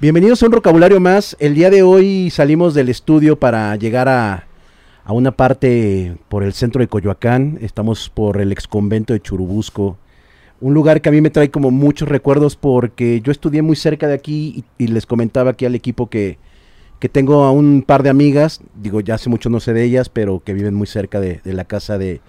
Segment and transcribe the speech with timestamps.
[0.00, 1.36] Bienvenidos a un vocabulario más.
[1.40, 4.46] El día de hoy salimos del estudio para llegar a,
[5.04, 7.58] a una parte por el centro de Coyoacán.
[7.60, 9.98] Estamos por el ex convento de Churubusco.
[10.58, 14.08] Un lugar que a mí me trae como muchos recuerdos porque yo estudié muy cerca
[14.08, 16.38] de aquí y, les comentaba aquí al equipo que,
[16.98, 20.08] que, tengo a un par de amigas, digo ya hace mucho no sé de ellas,
[20.08, 22.22] pero que viven muy cerca de, de la casa de,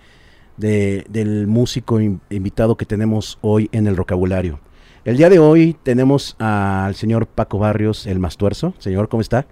[0.58, 4.60] de, del músico in, invitado que tenemos hoy en el vocabulario.
[5.04, 8.76] El día de hoy tenemos al señor Paco Barrios, el Mastuerzo.
[8.78, 9.48] Señor, ¿cómo está?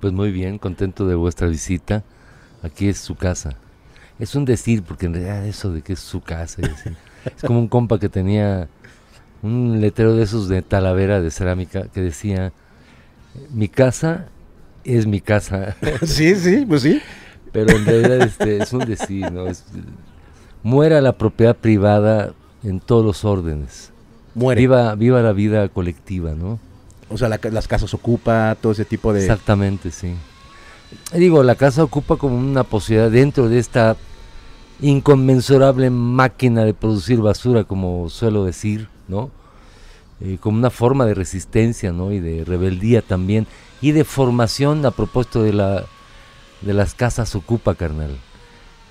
[0.00, 2.04] Pues muy bien, contento de vuestra visita.
[2.62, 3.56] Aquí es su casa.
[4.20, 6.86] Es un decir, porque en realidad eso de que es su casa, es,
[7.36, 8.68] es como un compa que tenía
[9.42, 12.52] un letrero de esos de talavera de cerámica que decía,
[13.50, 14.28] mi casa
[14.84, 15.74] es mi casa.
[16.06, 17.02] sí, sí, pues sí.
[17.50, 19.48] Pero en realidad este, es un decir, ¿no?
[19.48, 19.64] Es,
[20.62, 22.32] muera la propiedad privada
[22.62, 23.92] en todos los órdenes
[24.38, 24.60] muere.
[24.60, 26.58] Viva, viva la vida colectiva, ¿no?
[27.10, 29.20] O sea, la, las casas ocupa, todo ese tipo de...
[29.20, 30.14] Exactamente, sí.
[31.12, 33.96] Digo, la casa ocupa como una posibilidad dentro de esta
[34.80, 39.30] inconmensurable máquina de producir basura, como suelo decir, ¿no?
[40.20, 42.12] Eh, como una forma de resistencia, ¿no?
[42.12, 43.46] Y de rebeldía también,
[43.80, 45.84] y de formación a propósito de, la,
[46.62, 48.16] de las casas ocupa, carnal,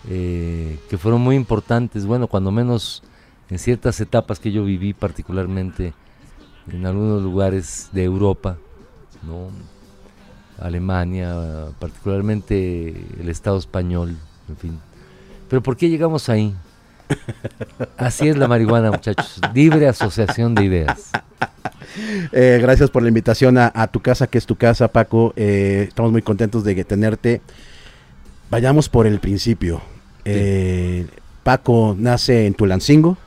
[0.09, 3.03] eh, que fueron muy importantes, bueno, cuando menos
[3.49, 5.93] en ciertas etapas que yo viví particularmente
[6.71, 8.57] en algunos lugares de Europa,
[9.23, 9.49] ¿no?
[10.59, 12.89] Alemania, particularmente
[13.19, 14.17] el Estado español,
[14.49, 14.79] en fin.
[15.49, 16.53] Pero ¿por qué llegamos ahí?
[17.97, 19.39] Así es la marihuana, muchachos.
[19.53, 21.11] Libre asociación de ideas.
[22.31, 25.33] Eh, gracias por la invitación a, a, tu casa, que es tu casa, Paco.
[25.35, 27.41] Eh, estamos muy contentos de tenerte.
[28.51, 29.81] Vayamos por el principio.
[30.25, 31.07] Eh,
[31.43, 33.17] Paco nace en Tulancingo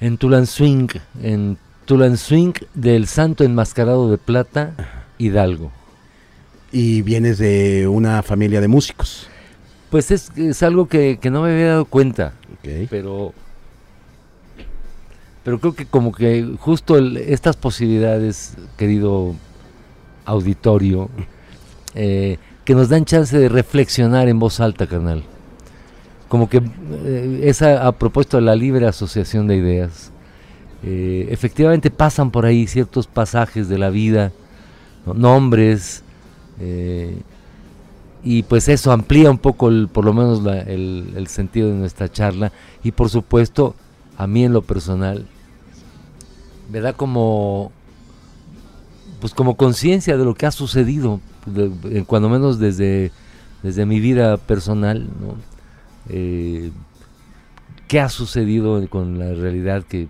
[0.00, 5.72] en Tulancingo, en Tulancingo del Santo Enmascarado de Plata, Hidalgo.
[6.70, 9.28] Y vienes de una familia de músicos.
[9.90, 12.86] Pues es, es algo que, que, no me había dado cuenta, okay.
[12.90, 13.32] pero
[15.44, 19.34] pero creo que como que justo el, estas posibilidades, querido
[20.26, 21.08] auditorio,
[21.94, 22.36] eh,
[22.66, 25.24] que nos dan chance de reflexionar en voz alta, canal
[26.28, 30.12] como que eh, esa a propósito de la libre asociación de ideas.
[30.82, 34.30] Eh, efectivamente pasan por ahí ciertos pasajes de la vida,
[35.06, 35.14] ¿no?
[35.14, 36.04] nombres,
[36.60, 37.20] eh,
[38.22, 42.52] y pues eso amplía un poco, por lo menos el, sentido de nuestra charla,
[42.84, 43.74] y por supuesto,
[44.16, 45.26] a mí en lo personal,
[46.70, 47.72] me da como,
[49.20, 51.20] pues como conciencia de lo que ha sucedido,
[52.06, 53.10] cuando menos desde,
[53.62, 55.36] desde mi vida personal, ¿no?
[56.08, 56.70] Eh,
[57.86, 60.08] qué ha sucedido con la realidad que,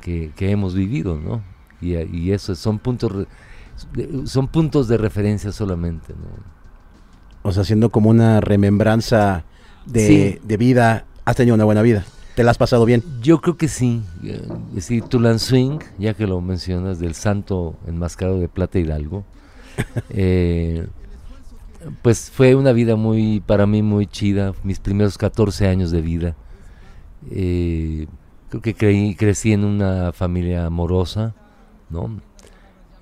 [0.00, 1.42] que, que hemos vivido, ¿no?
[1.80, 3.26] Y, y, eso son puntos
[4.24, 6.56] son puntos de referencia solamente, ¿no?
[7.42, 9.44] O sea, siendo como una remembranza
[9.84, 10.38] de, sí.
[10.42, 12.04] de vida, has tenido una buena vida.
[12.34, 13.02] ¿Te la has pasado bien?
[13.22, 14.02] Yo creo que sí.
[14.22, 19.24] Es decir, Tulan Swing, ya que lo mencionas, del santo enmascarado de Plata Hidalgo.
[20.10, 20.86] eh,
[22.02, 26.36] pues fue una vida muy, para mí muy chida, mis primeros 14 años de vida.
[27.30, 28.06] Eh,
[28.48, 31.34] creo que creí, crecí en una familia amorosa,
[31.90, 32.20] ¿no?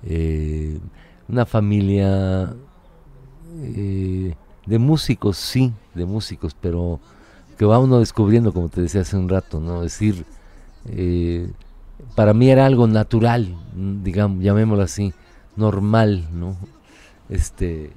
[0.03, 0.79] Eh,
[1.27, 2.53] una familia
[3.61, 4.35] eh,
[4.65, 6.99] de músicos, sí, de músicos, pero
[7.57, 9.83] que va uno descubriendo, como te decía hace un rato, ¿no?
[9.83, 10.25] Es decir,
[10.85, 11.49] eh,
[12.15, 13.55] para mí era algo natural,
[14.03, 15.13] digamos, llamémoslo así,
[15.55, 16.57] normal, ¿no?
[17.29, 17.91] Este,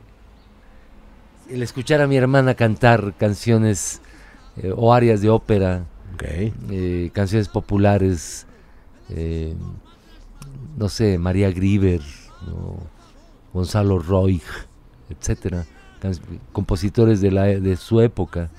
[1.49, 4.01] el escuchar a mi hermana cantar canciones
[4.57, 6.53] eh, o arias de ópera, okay.
[6.71, 8.47] eh, canciones populares,
[9.09, 9.55] eh,
[10.77, 12.03] no sé, María Grieber,
[12.47, 12.77] ¿no?
[13.53, 14.43] Gonzalo Roig,
[15.09, 15.65] etcétera,
[16.53, 18.51] compositores de, la, de su época.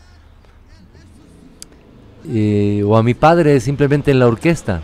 [2.85, 4.81] O a mi padre simplemente en la orquesta,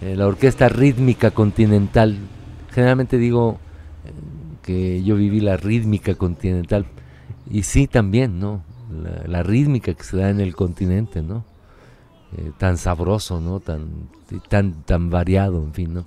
[0.00, 2.16] en la orquesta rítmica continental.
[2.72, 3.58] Generalmente digo
[4.62, 6.86] que yo viví la rítmica continental
[7.50, 8.62] y sí también, ¿no?
[9.26, 11.44] La, rítmica que se da en el continente, ¿no?
[12.36, 13.60] Eh, tan sabroso, ¿no?
[13.60, 14.08] Tan,
[14.48, 16.06] tan, tan variado, en fin, ¿no?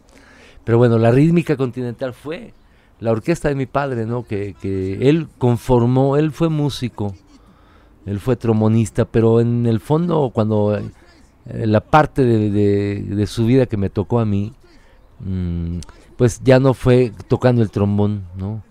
[0.63, 2.53] Pero bueno, la rítmica continental fue
[2.99, 4.23] la orquesta de mi padre, ¿no?
[4.23, 7.15] Que, que él conformó, él fue músico,
[8.05, 13.45] él fue tromonista, pero en el fondo, cuando eh, la parte de, de, de, su
[13.45, 14.53] vida que me tocó a mí,
[15.19, 15.79] mmm,
[16.17, 18.63] pues ya no fue tocando el trombón, ¿no?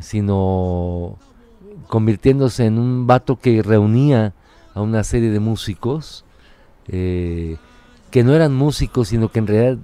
[0.00, 1.18] Sino
[1.88, 4.34] convirtiéndose en un vato que reunía
[4.74, 6.24] a una serie de músicos
[6.88, 7.56] eh,
[8.10, 9.78] que no eran músicos, sino que en realidad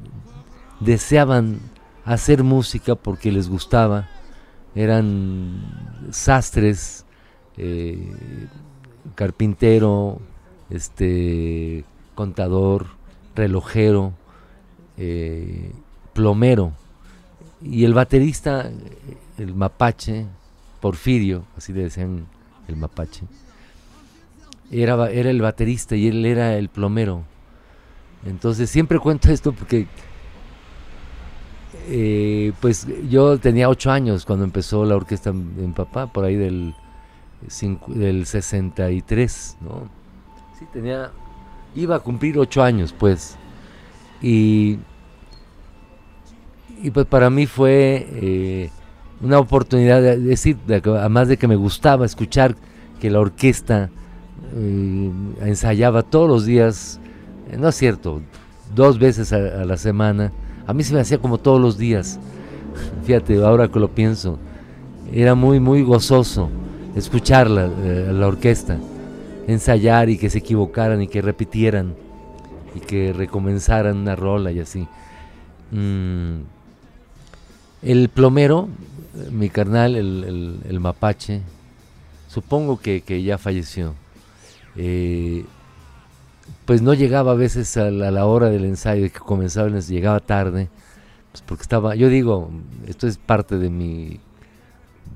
[0.81, 1.61] deseaban
[2.05, 4.09] hacer música porque les gustaba.
[4.75, 7.05] Eran sastres,
[7.57, 8.15] eh,
[9.17, 10.21] carpintero,
[10.71, 12.87] este, contador,
[13.35, 14.13] relojero,
[14.97, 15.73] eh,
[16.13, 16.73] plomero.
[17.63, 18.71] Y el baterista,
[19.39, 20.27] el mapache,
[20.81, 22.27] Porfirio, así le decían
[22.69, 23.23] el mapache,
[24.71, 27.25] era, era el baterista y él era el plomero.
[28.25, 29.87] Entonces siempre cuento esto porque
[31.89, 36.75] eh, pues yo tenía ocho años cuando empezó la orquesta en papá, por ahí del,
[37.89, 39.89] del 63, ¿no?
[40.59, 41.11] Sí, tenía,
[41.75, 43.37] iba a cumplir ocho años, pues.
[44.23, 44.79] Y,
[46.83, 48.71] y pues para mí fue eh,
[49.21, 52.57] una oportunidad de decir, además de que me gustaba escuchar
[53.01, 53.91] que la orquesta
[54.57, 55.11] eh,
[55.43, 57.01] ensayaba todos los días,
[57.57, 58.23] no es cierto,
[58.75, 60.33] dos veces a la semana,
[60.67, 62.19] a mí se me hacía como todos los días.
[63.05, 64.39] Fíjate, ahora que lo pienso.
[65.13, 66.49] Era muy, muy gozoso
[66.95, 68.79] escuchar la, eh, la orquesta,
[69.49, 71.95] ensayar y que se equivocaran y que repitieran
[72.75, 74.87] y que recomenzaran una rola y así.
[75.73, 76.43] Mm.
[77.83, 78.69] El plomero,
[79.31, 81.43] mi carnal, el, mapache,
[82.29, 83.95] supongo que, ya falleció.
[84.77, 85.45] Eh,
[86.65, 90.69] pues no llegaba a veces a la, hora del ensayo que comenzaba, llegaba tarde,
[91.33, 92.51] pues porque estaba, yo digo,
[92.87, 94.21] esto es parte de mi,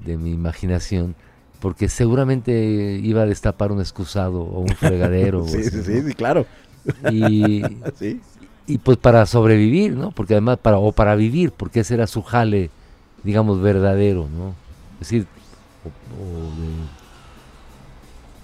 [0.05, 1.15] de mi imaginación,
[1.61, 5.45] porque seguramente iba a destapar un excusado o un fregadero.
[5.49, 6.47] sí, sí, sí, claro.
[7.11, 7.63] Y,
[8.67, 10.11] y pues para sobrevivir, ¿no?
[10.11, 12.71] Porque además, para, o para vivir, porque ese era su jale,
[13.25, 14.55] digamos, verdadero, ¿no?
[14.95, 15.27] Es decir,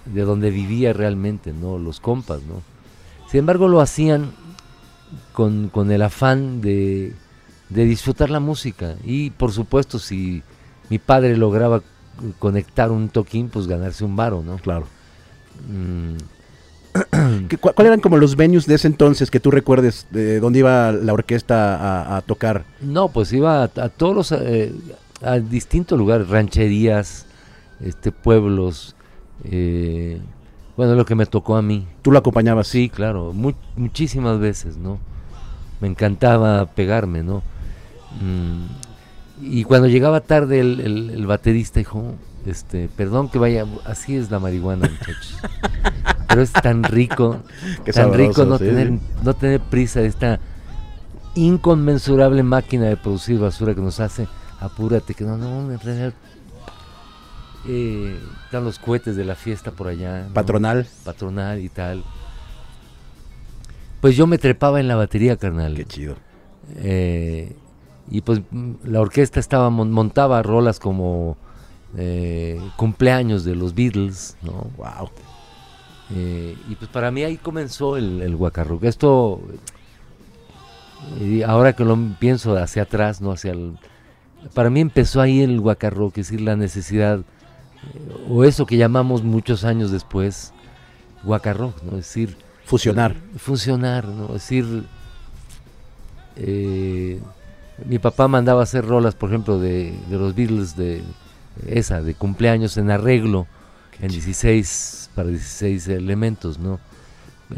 [0.07, 1.79] de, de donde vivía realmente, ¿no?
[1.79, 2.63] Los compas, ¿no?
[3.31, 4.33] Sin embargo, lo hacían
[5.33, 7.15] con, el afán de,
[7.69, 8.97] disfrutar la música.
[9.05, 10.43] Y por supuesto, si
[10.89, 11.83] mi padre lograba
[12.39, 14.57] conectar un toquín, pues ganarse un varo, ¿no?
[14.59, 14.87] Claro.
[15.69, 16.17] Mm.
[17.61, 21.13] ¿Cuáles eran como los venues de ese entonces que tú recuerdes de dónde iba la
[21.13, 22.65] orquesta a, tocar?
[22.81, 24.73] No, pues iba a, todos los, eh,
[25.23, 27.27] a distintos lugares, rancherías,
[27.81, 28.97] este, pueblos,
[29.45, 30.21] eh,
[30.77, 31.87] bueno, lo que me tocó a mí.
[32.03, 32.67] ¿Tú lo acompañabas?
[32.67, 33.33] Sí, claro,
[33.77, 34.99] muchísimas veces, ¿no?
[35.81, 37.43] Me encantaba pegarme, ¿no?
[38.21, 38.65] Mm,
[39.43, 42.15] y cuando llegaba tarde el, baterista dijo,
[42.47, 45.39] este, perdón que vaya, así es la marihuana, muchachos.
[46.29, 47.43] Pero es tan rico,
[47.93, 48.93] tan rico no, tener,
[49.23, 50.41] no tener prisa de esta
[51.35, 54.29] inconmensurable máquina de producir basura que nos hace,
[54.61, 56.13] apúrate, que no, no, en realidad
[57.67, 60.29] eh, están los cohetes de la fiesta por allá.
[60.33, 60.87] Patronal.
[61.05, 62.03] Patronal y tal.
[64.01, 65.75] Pues yo me trepaba en la batería, carnal.
[65.75, 66.17] Qué chido.
[66.77, 67.55] Eh,
[68.11, 68.41] y pues
[68.85, 71.37] la orquesta estaba montaba rolas como
[71.97, 74.71] eh, cumpleaños de los Beatles, ¿no?
[74.77, 75.11] Wow.
[76.11, 78.37] y pues para mí ahí comenzó el, el
[78.83, 79.41] Esto,
[81.47, 83.79] ahora que lo pienso hacia atrás, no hacia el,
[84.55, 87.21] para mí empezó ahí el guacarroque, es decir, la necesidad
[88.29, 90.53] o eso que llamamos muchos años después
[91.23, 91.93] guacarrock, ¿no?
[91.93, 93.15] Es decir, fusionar.
[93.37, 94.27] Funcionar, ¿no?
[94.27, 94.85] Es decir,
[96.37, 97.21] eh,
[97.85, 101.03] mi papá mandaba hacer rolas, por ejemplo, de, los Beatles, de
[101.67, 103.47] esa, de cumpleaños en arreglo,
[104.01, 106.81] en 16, para 16 elementos, ¿no?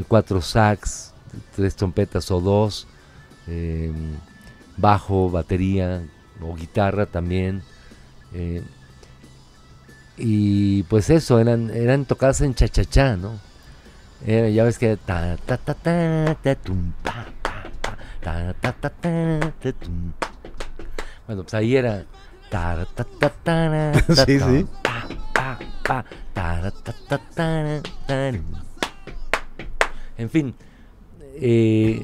[0.08, 1.12] Cuatro sax,
[1.54, 2.86] tres trompetas o dos,
[3.46, 4.14] em,
[4.76, 6.02] bajo, batería
[6.40, 7.62] o guitarra también.
[8.32, 8.62] Eh,
[10.16, 13.38] y pues eso, eran, eran tocadas en chachachá, ¿no?
[14.24, 17.26] ya ves que ta ta ta ta ta tum ta
[18.20, 20.12] ta ta ta ta tum.
[21.26, 22.04] Bueno, pues ahí era
[24.26, 24.66] Sí, sí.
[30.18, 30.54] En fin,
[31.34, 32.00] eh,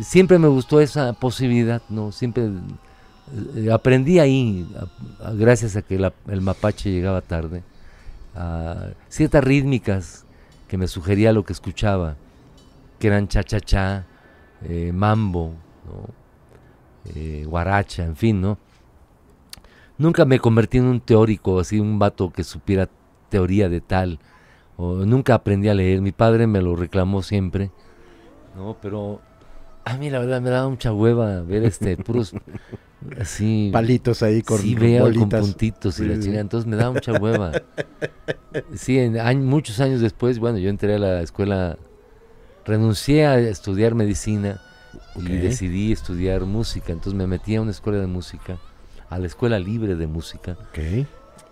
[0.00, 2.12] siempre me gustó esa posibilidad, ¿no?
[2.12, 2.48] Siempre
[3.56, 4.66] eh, aprendí ahí,
[5.34, 5.96] gracias a que
[6.28, 7.62] el mapache llegaba tarde,
[9.08, 10.24] ciertas rítmicas
[10.68, 12.16] que me sugería lo que escuchaba,
[12.98, 14.06] que eran cha-cha-cha,
[14.62, 15.54] eh, mambo,
[17.14, 18.58] eh, guaracha, en fin, ¿no?
[19.96, 22.88] Nunca me convertí en un teórico, así un vato que supiera
[23.28, 24.18] teoría de tal,
[24.76, 26.00] o nunca aprendí a leer.
[26.00, 27.70] Mi padre me lo reclamó siempre,
[28.56, 28.76] ¿no?
[28.80, 29.20] Pero
[29.84, 32.34] a mí la verdad me daba mucha hueva ver este puros
[33.20, 37.12] así palitos ahí con sí, veo con puntitos y la chingada, entonces me daba mucha
[37.12, 37.52] hueva.
[38.74, 41.76] Sí, en muchos años después, bueno, yo entré a la escuela,
[42.64, 44.60] renuncié a estudiar medicina
[45.16, 46.92] y decidí estudiar música.
[46.92, 48.58] Entonces me metí a una escuela de música,
[49.14, 50.56] a la escuela libre de música.
[50.70, 51.06] Ok.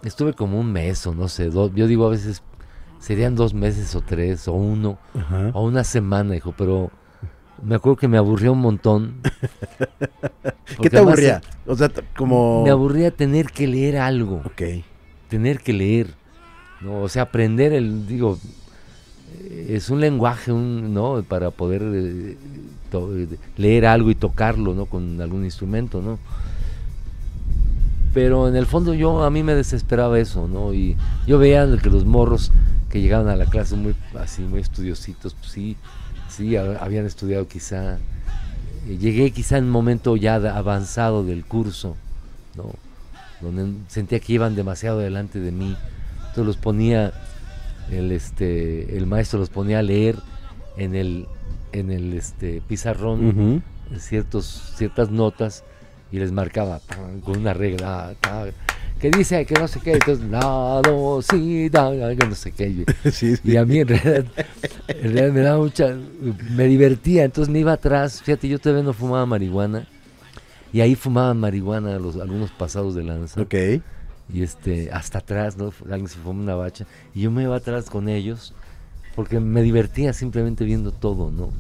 [0.05, 2.43] Estuve como un mes o no sé, dos, yo digo a veces
[2.99, 5.51] serían dos meses o tres o uno Ajá.
[5.55, 6.91] o una semana, hijo, pero
[7.63, 9.21] me acuerdo que me aburría un montón.
[10.81, 11.41] ¿Qué te además, aburría?
[11.67, 12.65] O sea, como...
[12.65, 14.63] Me aburría tener que leer algo, Ok.
[15.29, 16.09] tener que leer,
[16.81, 17.03] ¿no?
[17.03, 18.39] O sea, aprender el, digo,
[19.69, 21.23] es un lenguaje, un, ¿no?
[21.23, 22.37] Para poder eh,
[22.93, 23.27] eh,
[23.57, 24.87] leer algo y tocarlo, ¿no?
[24.87, 26.19] Con algún instrumento, ¿no?
[28.15, 30.75] Pero en el fondo yo, a mí me desesperaba eso, ¿no?
[30.75, 32.53] Y yo veía que los morros
[32.91, 35.77] que llegaban a la clase muy, así, muy estudiositos, pues sí,
[36.29, 37.97] sí, ha- habían estudiado quizá,
[38.87, 41.97] llegué quizá en un momento ya avanzado del curso,
[42.57, 42.65] ¿no?
[43.41, 45.75] Donde sentía que iban demasiado delante de mí.
[46.19, 47.13] Entonces los ponía,
[47.91, 50.17] el, este, el maestro los ponía a leer
[50.77, 51.27] en el,
[51.73, 53.63] en el este, pizarrón
[53.99, 55.65] ciertos, ciertas notas
[56.13, 58.13] y les marcaba tan, con una regla
[59.01, 62.69] que dice que no sé qué, entonces lado, sí, da, que no sé qué.
[62.69, 63.41] Y, sí, sí.
[63.43, 64.25] y a mí en realidad,
[64.89, 65.97] en realidad me daba mucha,
[66.51, 69.87] me divertía, entonces me iba atrás, fíjate, yo todavía no fumaba marihuana
[70.73, 73.55] y ahí fumaban marihuana los, algunos pasados de lanza Ok.
[74.33, 75.73] y este hasta atrás, ¿no?
[75.91, 78.55] Alguien se fuma una bacha y yo me iba atrás con ellos
[79.17, 81.51] porque me divertía simplemente viendo todo, ¿no?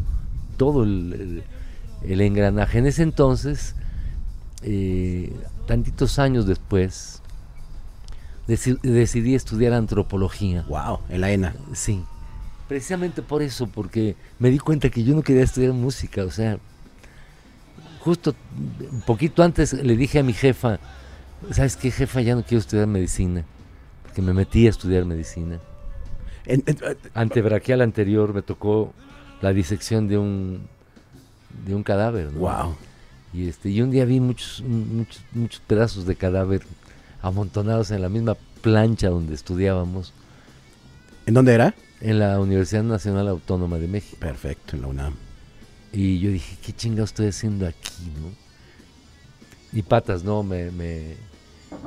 [0.56, 1.42] Todo el, el-
[2.10, 2.78] el engranaje.
[2.78, 3.74] En ese entonces,
[4.62, 5.32] eh,
[5.66, 7.20] tantitos años después,
[8.48, 10.62] deci- decidí estudiar antropología.
[10.68, 11.54] Wow, en la ENA.
[11.74, 12.02] Sí,
[12.68, 16.58] precisamente por eso, porque me di cuenta que yo no quería estudiar música, o sea,
[18.00, 18.34] justo
[18.90, 20.78] un poquito antes le dije a mi jefa,
[21.50, 22.20] ¿sabes qué jefa?
[22.20, 23.44] Ya no quiero estudiar medicina,
[24.04, 25.58] porque me metí a estudiar medicina.
[26.44, 26.78] En- en-
[27.14, 28.92] Antebraquial anterior me tocó
[29.40, 30.68] la disección de un
[31.66, 32.38] de un cadáver, ¿no?
[32.40, 32.76] wow.
[33.32, 36.62] Y este y un día vi muchos muchos muchos pedazos de cadáver
[37.22, 40.12] amontonados en la misma plancha donde estudiábamos
[41.24, 41.74] ¿En dónde era?
[42.00, 44.16] en la Universidad Nacional Autónoma de México.
[44.18, 45.14] Perfecto, en la UNAM.
[45.92, 48.32] Y yo dije, ¿qué chingados estoy haciendo aquí, no?
[49.78, 51.14] Y patas, no, me, me,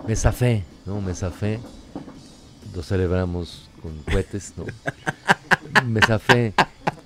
[0.07, 1.01] me zafé, ¿no?
[1.01, 1.59] Me zafé.
[2.73, 4.65] Lo celebramos con cohetes, ¿no?
[5.85, 6.53] me zafé.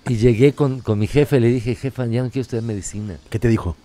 [0.07, 3.17] Y llegué con, con mi jefe, le dije, jefa, ya no quiero estudiar medicina.
[3.29, 3.75] ¿Qué te dijo?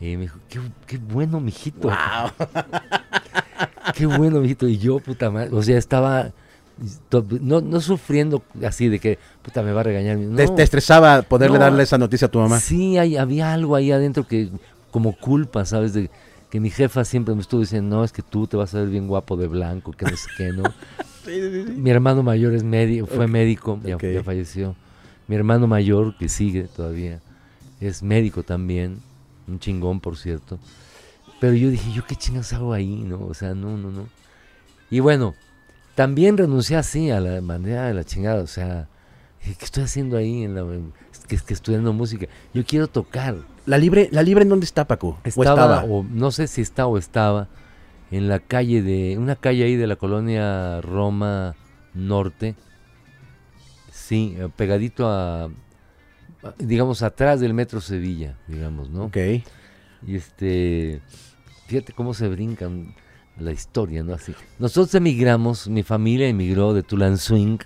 [0.00, 1.88] Y me dijo, qué, qué bueno, mijito.
[1.88, 2.30] Wow.
[3.94, 4.66] Qué bueno, mijito.
[4.68, 6.30] Y yo, puta madre, o sea, estaba
[7.40, 10.16] no, no sufriendo así de que, puta, me va a regañar.
[10.16, 11.64] No, ¿Te, te estresaba poderle No.
[11.64, 12.58] darle esa noticia a tu mamá?
[12.60, 14.48] Sí, hay, había algo ahí adentro que,
[14.90, 15.92] como culpa, ¿sabes?
[15.92, 16.10] De
[16.50, 18.88] que mi jefa siempre me estuvo diciendo, no, es que tú te vas a ver
[18.88, 20.62] bien guapo de blanco, que no sé qué, ¿no?
[21.76, 24.74] Mi hermano mayor es médico, fue médico, ya, ya falleció.
[25.28, 27.20] Mi hermano mayor, que sigue todavía,
[27.80, 28.98] es médico también,
[29.50, 30.58] un chingón, por cierto.
[31.40, 33.20] Pero yo dije, ¿yo qué chingas hago ahí, no?
[33.26, 34.06] O sea, no, no, no.
[34.90, 35.34] Y bueno,
[35.94, 38.88] también renuncié así a la manera de la chingada, o sea,
[39.40, 40.62] dije, ¿qué estoy haciendo ahí en la
[41.12, 42.26] es que, es que estudiando música?
[42.52, 43.36] Yo quiero tocar.
[43.66, 45.18] ¿La libre, ¿La libre en dónde está, Paco?
[45.24, 47.48] ¿O Estaba, o no sé si está o estaba,
[48.10, 51.54] en la calle de, una calle ahí de la colonia Roma
[51.94, 52.56] Norte,
[53.92, 55.48] sí, eh, pegadito a-
[56.58, 59.04] digamos, atrás del Metro Sevilla, digamos, ¿no?
[59.04, 59.16] Ok.
[60.06, 61.00] Y este,
[61.66, 62.94] fíjate cómo se brincan
[63.38, 64.14] la historia, ¿no?
[64.14, 64.34] Así.
[64.58, 67.64] Nosotros emigramos, mi familia emigró de Tulancingo.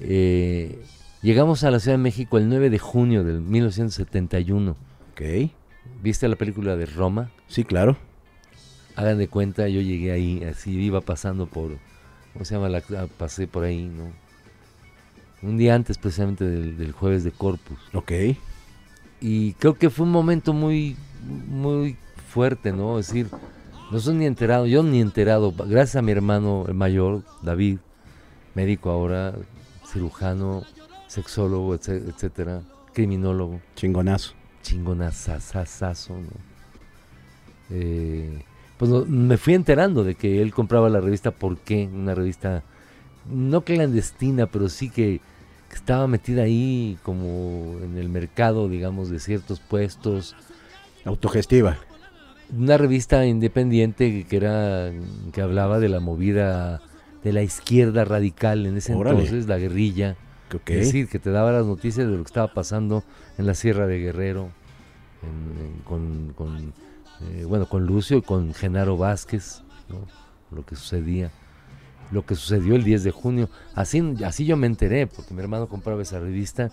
[0.00, 0.82] eh,
[1.22, 4.76] llegamos a la Ciudad de México el 9 de junio del 1971.
[5.12, 5.50] Ok.
[6.02, 7.30] ¿Viste la película de Roma?
[7.48, 7.96] Sí, claro.
[8.96, 11.78] Hagan de cuenta, yo llegué ahí, así iba pasando por,
[12.32, 12.68] ¿cómo se llama?
[12.68, 14.12] La, pasé por ahí, ¿no?
[15.42, 17.78] Un día antes precisamente del, del jueves de Corpus.
[17.94, 18.12] Ok.
[19.20, 20.96] Y creo que fue un momento muy,
[21.48, 21.96] muy
[22.28, 22.98] fuerte, ¿no?
[22.98, 23.26] Es decir,
[23.90, 27.78] no soy ni enterado, yo ni enterado, gracias a mi hermano el mayor, David,
[28.54, 29.34] médico ahora,
[29.90, 30.64] cirujano,
[31.08, 32.62] sexólogo, etc- etcétera,
[32.94, 34.34] criminólogo, Chingonazo.
[34.62, 36.50] chingonazazazazo, ¿no?
[37.70, 38.42] Eh,
[38.78, 41.88] pues no- me fui enterando de que él compraba la revista ¿Por qué?
[41.92, 42.62] Una revista
[43.28, 45.20] no clandestina, pero sí que,
[45.68, 50.34] que estaba metida ahí como en el mercado, digamos, de ciertos puestos.
[51.04, 51.78] Autogestiva.
[52.56, 54.90] Una revista independiente que era
[55.32, 56.80] que hablaba de la movida
[57.22, 59.20] de la izquierda radical en ese Órale.
[59.20, 60.16] entonces, la guerrilla.
[60.52, 60.70] Ok.
[60.70, 63.04] Es decir, que te daba las noticias de lo que estaba pasando
[63.38, 64.48] en la Sierra de Guerrero,
[65.22, 66.72] en- en- con, con,
[67.20, 69.98] eh, bueno, con Lucio y con Genaro Vázquez, ¿no?
[70.56, 71.30] lo que sucedía,
[72.10, 73.48] lo que sucedió el 10 de junio.
[73.74, 76.70] Así, así yo me enteré, porque mi hermano compraba esa revista.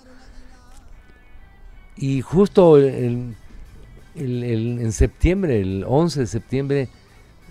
[1.95, 3.35] Y justo el-
[4.15, 6.89] el- el- en septiembre, el 11 de septiembre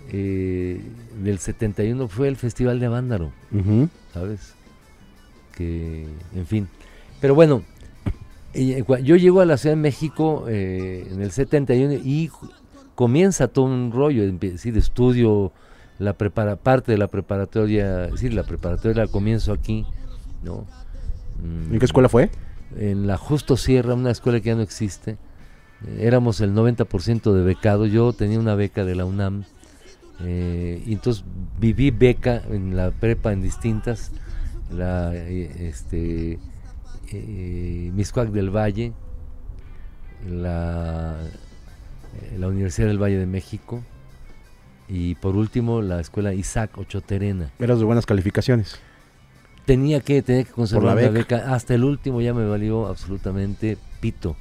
[0.09, 0.81] eh,
[1.21, 3.89] del 71 fue el Festival de Avándaro, Ujú.
[4.13, 4.53] ¿sabes?
[5.53, 6.69] Que, en fin.
[7.19, 7.63] Pero bueno,
[8.53, 12.31] eh, yo llego a la Ciudad de México eh, en el 71 y
[12.95, 15.51] comienza todo un rollo, es decir, estudio
[15.99, 19.85] la prepara parte de la preparatoria, decir, la preparatoria la comienzo aquí,
[20.43, 20.65] ¿no?
[21.41, 22.29] Mm, ¿En qué escuela fue?
[22.75, 25.17] en la Justo Sierra, una escuela que ya no existe.
[25.99, 27.91] Éramos el 90% de becados.
[27.91, 29.43] Yo tenía una beca de la UNAM.
[30.21, 31.23] eh, y entonces
[31.59, 34.11] viví beca en la prepa en distintas.
[34.71, 36.39] La eh, este,
[37.11, 38.93] eh, Miscuac del Valle,
[40.27, 41.15] la,
[42.37, 43.83] la Universidad del Valle de México
[44.87, 48.79] y por último la escuela Isaac Ochoterena Eras de buenas calificaciones.
[49.65, 51.53] tenía que tenía que conservar la la beca.
[51.53, 54.35] Hasta el último ya me valió absolutamente pito.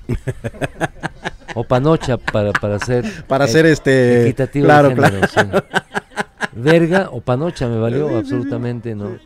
[1.55, 4.23] o panocha para, para ser Para eh, ser este.
[4.25, 5.41] equitativo claro, de género, sí.
[6.55, 9.19] Verga o panocha me valió absolutamente, ¿no?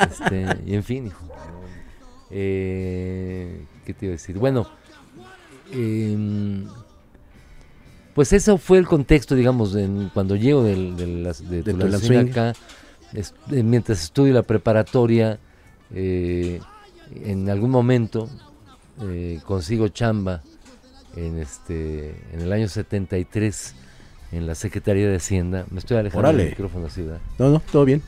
[0.00, 1.24] Este, y en fin, hijo.
[2.30, 4.36] Eh, ¿Qué te iba a decir?
[4.38, 4.66] Bueno,
[5.72, 6.66] em,
[8.14, 12.52] pues eso fue el contexto, digamos, en- cuando llego del, de, de De acá,
[13.12, 15.38] es- eh, mientras estudio la preparatoria,
[15.94, 16.60] eh,
[17.24, 18.28] en algún momento
[19.02, 20.42] eh, consigo chamba
[21.16, 23.74] en este en el año 73
[24.32, 25.64] en la Secretaría de Hacienda.
[25.70, 26.42] Me estoy alejando Órale.
[26.44, 27.20] del micrófono así, ¿verdad?
[27.38, 28.02] No, no, todo bien.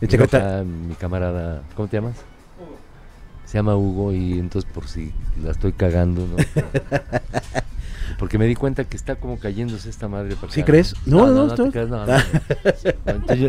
[0.00, 0.48] El secretario.
[0.48, 2.16] acá mi camarada, ¿cómo te llamas?
[3.44, 5.12] Se llama Hugo y entonces por si
[5.44, 6.36] la estoy cagando, ¿no?
[8.18, 10.94] Porque me di cuenta que está como cayéndose esta madre para ¿Sí acá, crees?
[11.06, 11.64] No, no, no,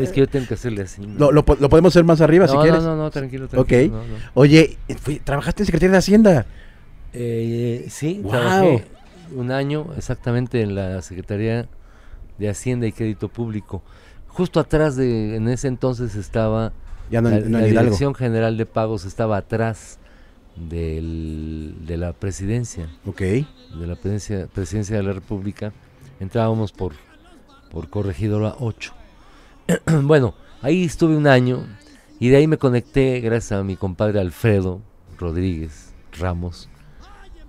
[0.02, 1.02] es que yo tengo que hacerle así.
[1.06, 1.20] ¿no?
[1.20, 2.84] Lo, lo po- lo podemos hacer más arriba si quieres.
[2.84, 3.98] no, no, no, tranquilo, tranquilo.
[4.00, 4.04] Ok.
[4.36, 6.46] Oye, fui- trabajaste en Secretaría de Hacienda.
[7.14, 8.32] Eh, sí, Guau.
[8.32, 8.86] trabajé
[9.36, 11.68] un año exactamente en la Secretaría
[12.38, 13.84] de Hacienda y Crédito Público.
[14.28, 16.74] Justo atrás de, en ese entonces estaba
[17.12, 17.66] Ya no, la, no la.
[17.66, 20.00] Dirección General de Pagos estaba atrás
[20.56, 23.20] del- de la presidencia, Ok.
[23.22, 23.46] de
[23.88, 25.74] la presidencia, presidencia de la República.
[26.20, 26.94] Entrábamos por,
[27.72, 28.94] por Corregidora 8.
[30.04, 31.66] bueno, ahí estuve un año
[32.20, 34.82] y de ahí me conecté gracias a mi compadre Alfredo
[35.18, 36.70] Rodríguez Ramos,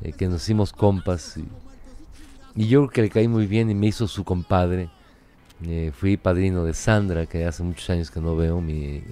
[0.03, 1.45] eh, que nos hicimos compas y,
[2.63, 4.89] y yo creo que le caí muy bien y me hizo su compadre.
[5.67, 9.03] Eh, fui padrino de Sandra, que hace muchos años que no veo, mi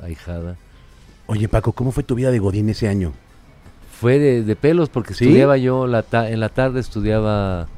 [0.00, 0.56] ahijada.
[1.26, 3.12] Oye, Paco, ¿cómo fue tu vida de Godín ese año?
[4.00, 5.26] Fue de, de pelos porque ¿Sí?
[5.26, 7.68] estudiaba yo, la ta- en la tarde estudiaba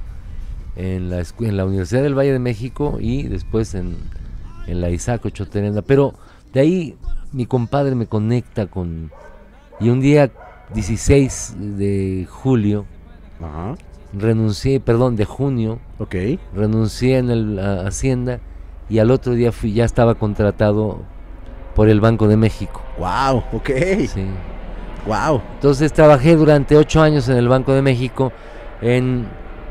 [0.76, 3.96] en la, en la Universidad del Valle de México y después en,
[4.68, 5.82] en la Isaac Ochoterena.
[5.82, 6.14] Pero
[6.52, 6.96] de ahí
[7.32, 9.10] mi compadre me conecta con...
[9.80, 10.30] Y un día
[10.74, 12.84] 16 de julio
[13.40, 13.74] Ajá.
[14.16, 15.80] renuncié, perdón, de junio,
[16.54, 18.38] renuncié en el, a Hacienda
[18.88, 21.00] y al otro día fui, ya estaba contratado
[21.74, 22.80] por el Banco de México.
[22.98, 23.70] Wow, ok.
[24.06, 24.24] Sí.
[25.06, 25.42] Wow.
[25.54, 28.32] Entonces trabajé durante ocho años en el Banco de México
[28.80, 29.26] en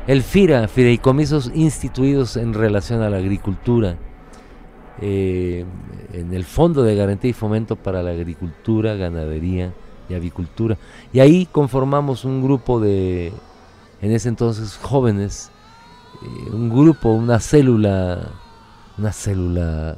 [0.06, 3.96] el FIRA, fideicomisos instituidos en relación a la agricultura,
[5.00, 5.64] eh,
[6.12, 9.72] en el Fondo de Garantía y Fomento para la Agricultura, Ganadería
[10.08, 10.76] y Avicultura.
[11.12, 13.32] Y ahí conformamos un grupo de,
[14.00, 15.50] en ese entonces, jóvenes,
[16.22, 18.32] eh, un grupo, una célula,
[18.98, 19.96] una célula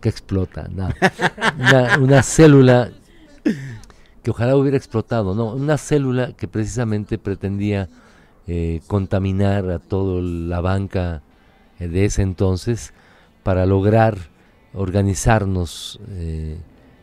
[0.00, 0.68] que explota,
[2.00, 2.90] una célula
[4.22, 7.88] que ojalá hubiera explotado, no, una célula que precisamente pretendía
[8.46, 11.22] eh, contaminar a toda la banca
[11.78, 12.92] eh, de ese entonces
[13.42, 14.18] para lograr
[14.74, 16.56] organizarnos eh,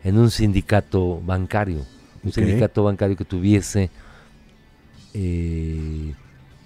[0.04, 1.86] en un sindicato bancario,
[2.24, 3.90] un sindicato bancario que tuviese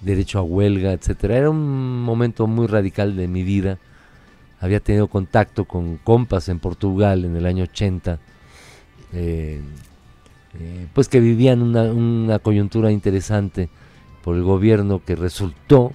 [0.02, 1.38] derecho a huelga, etcétera.
[1.38, 3.80] Era un momento muy radical de mi vida.
[4.60, 8.20] Había tenido contacto con compas en Portugal en el año 80,
[10.60, 13.70] eh, pues que vivían una, una coyuntura interesante
[14.24, 15.94] por el gobierno que resultó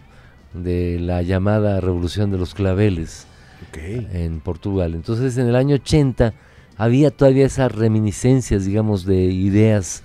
[0.53, 3.27] de la llamada Revolución de los Claveles
[3.75, 4.95] en Portugal.
[4.95, 6.35] Entonces en el año 80
[6.77, 10.03] había todavía esas reminiscencias, digamos, de ideas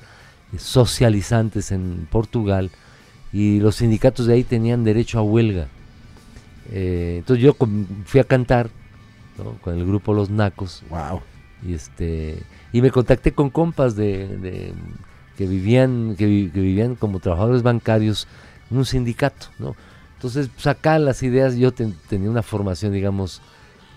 [0.58, 2.72] socializantes en Portugal
[3.32, 5.68] y los sindicatos de ahí tenían derecho a huelga.
[6.72, 7.56] Eh, entonces yo
[8.06, 8.70] fui a cantar
[9.38, 9.54] ¿no?
[9.62, 11.22] con el grupo Los Nacos Wow.
[11.68, 12.38] Y este
[12.72, 14.74] y me contacté con compas de, de-
[15.38, 18.28] que vivían que, vi- que vivían como trabajadores bancarios
[18.70, 19.76] en un sindicato no
[20.16, 23.42] entonces pues, acá las ideas yo ten- tenía una formación digamos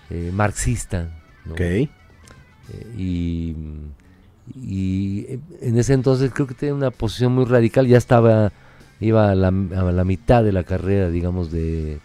[0.09, 1.09] eh, marxista
[1.45, 1.53] ¿no?
[1.53, 1.61] Ok.
[1.61, 1.89] Eh,
[2.97, 3.55] y,
[4.55, 8.51] y en ese entonces creo que tenía una posición muy radical ya estaba
[8.99, 11.99] iba a la, a la mitad de la carrera, digamos, de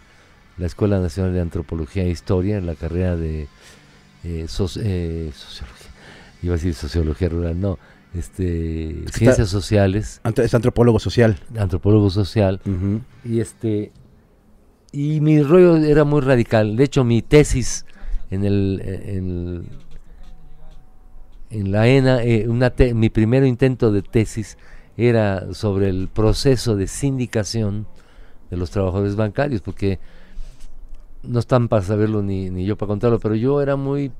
[0.59, 3.47] la Escuela Nacional de Antropología e Historia, en la carrera de
[4.23, 5.87] eh, soci- eh, sociología,
[6.41, 7.77] iba a decir sociología rural, no,
[8.13, 11.37] este, Está- ciencias sociales, Es antropólogo social.
[11.57, 12.61] antropólogo social,
[13.25, 13.91] y este
[14.91, 16.75] y mi rollo era muy radical.
[16.77, 17.85] De hecho, mi tesis
[18.29, 19.65] en el en,
[21.49, 24.57] en la ENA, eh, una te- mi primer intento de tesis
[24.97, 27.87] era sobre el proceso de sindicación
[28.51, 29.99] de los trabajadores bancarios, porque
[31.23, 34.11] no están para saberlo ni, ni yo para contarlo, pero yo era muy,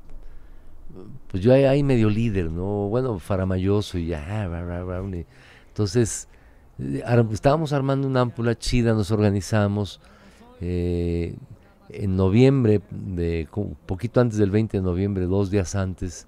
[1.28, 2.88] pues yo ahí, ahí medio líder, ¿no?
[2.88, 5.26] Bueno, faramayoso y ya, bla, bla, bla, y-
[5.68, 6.28] entonces
[6.78, 10.00] eh, ar- estábamos armando una ámpula chida, nos organizamos,
[10.60, 11.36] eh,
[11.90, 13.48] en noviembre, de,
[13.86, 16.26] poquito antes del 20 de noviembre, dos días antes,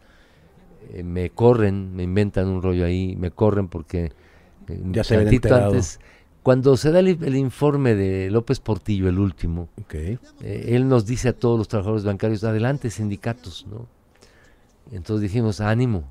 [0.92, 4.12] eh, me corren, me inventan un rollo ahí, me corren porque
[4.68, 5.64] eh, Ya se habían enterado.
[5.64, 6.00] antes,
[6.46, 9.68] cuando se da el, el informe de López Portillo, el último,
[10.42, 13.88] eh, él nos dice a todos los trabajadores bancarios, adelante sindicatos, ¿no?
[14.92, 16.04] Entonces dijimos, ánimo.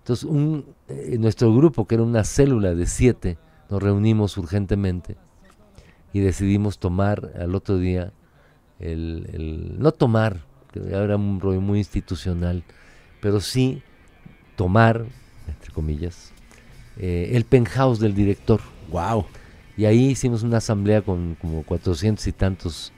[0.00, 3.38] Entonces un, eh, nuestro grupo, que era una célula de siete,
[3.70, 5.16] nos reunimos urgentemente
[6.12, 8.12] y decidimos tomar al otro día,
[8.80, 12.64] el, el- no tomar, que era un rollo muy institucional,
[13.22, 13.82] pero sí
[14.56, 15.06] tomar,
[15.48, 16.34] entre comillas,
[16.98, 18.60] eh, el penthouse del director.
[18.92, 19.24] Wow.
[19.76, 22.92] Y ahí hicimos una asamblea con como 400 y tantos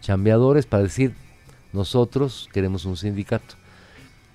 [0.00, 1.14] chambeadores para decir,
[1.72, 3.56] nosotros queremos un sindicato.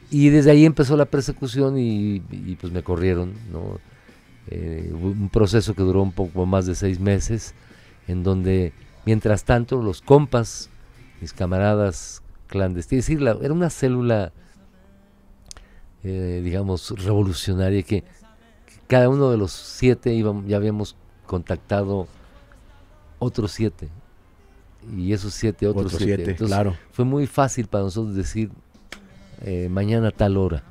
[0.10, 2.20] Y desde ahí empezó la persecución y,
[2.60, 3.80] pues me corrieron, ¿no?
[4.48, 7.56] Eh, un proceso que duró un poco más de seis meses,
[8.08, 8.74] en donde,
[9.06, 10.70] mientras tanto, los compas,
[11.22, 14.34] mis camaradas clandestinos, era una célula,
[16.04, 18.08] eh, digamos, revolucionaria que, que
[18.88, 22.08] cada uno de los siete íbamos, ya habíamos contactado
[23.20, 23.90] otros siete.
[24.96, 26.16] Y esos siete, otros, Otros siete.
[26.18, 26.76] siete, Entonces, claro.
[26.92, 28.52] fue muy fácil para nosotros decir
[29.42, 30.64] eh, mañana a tal hora.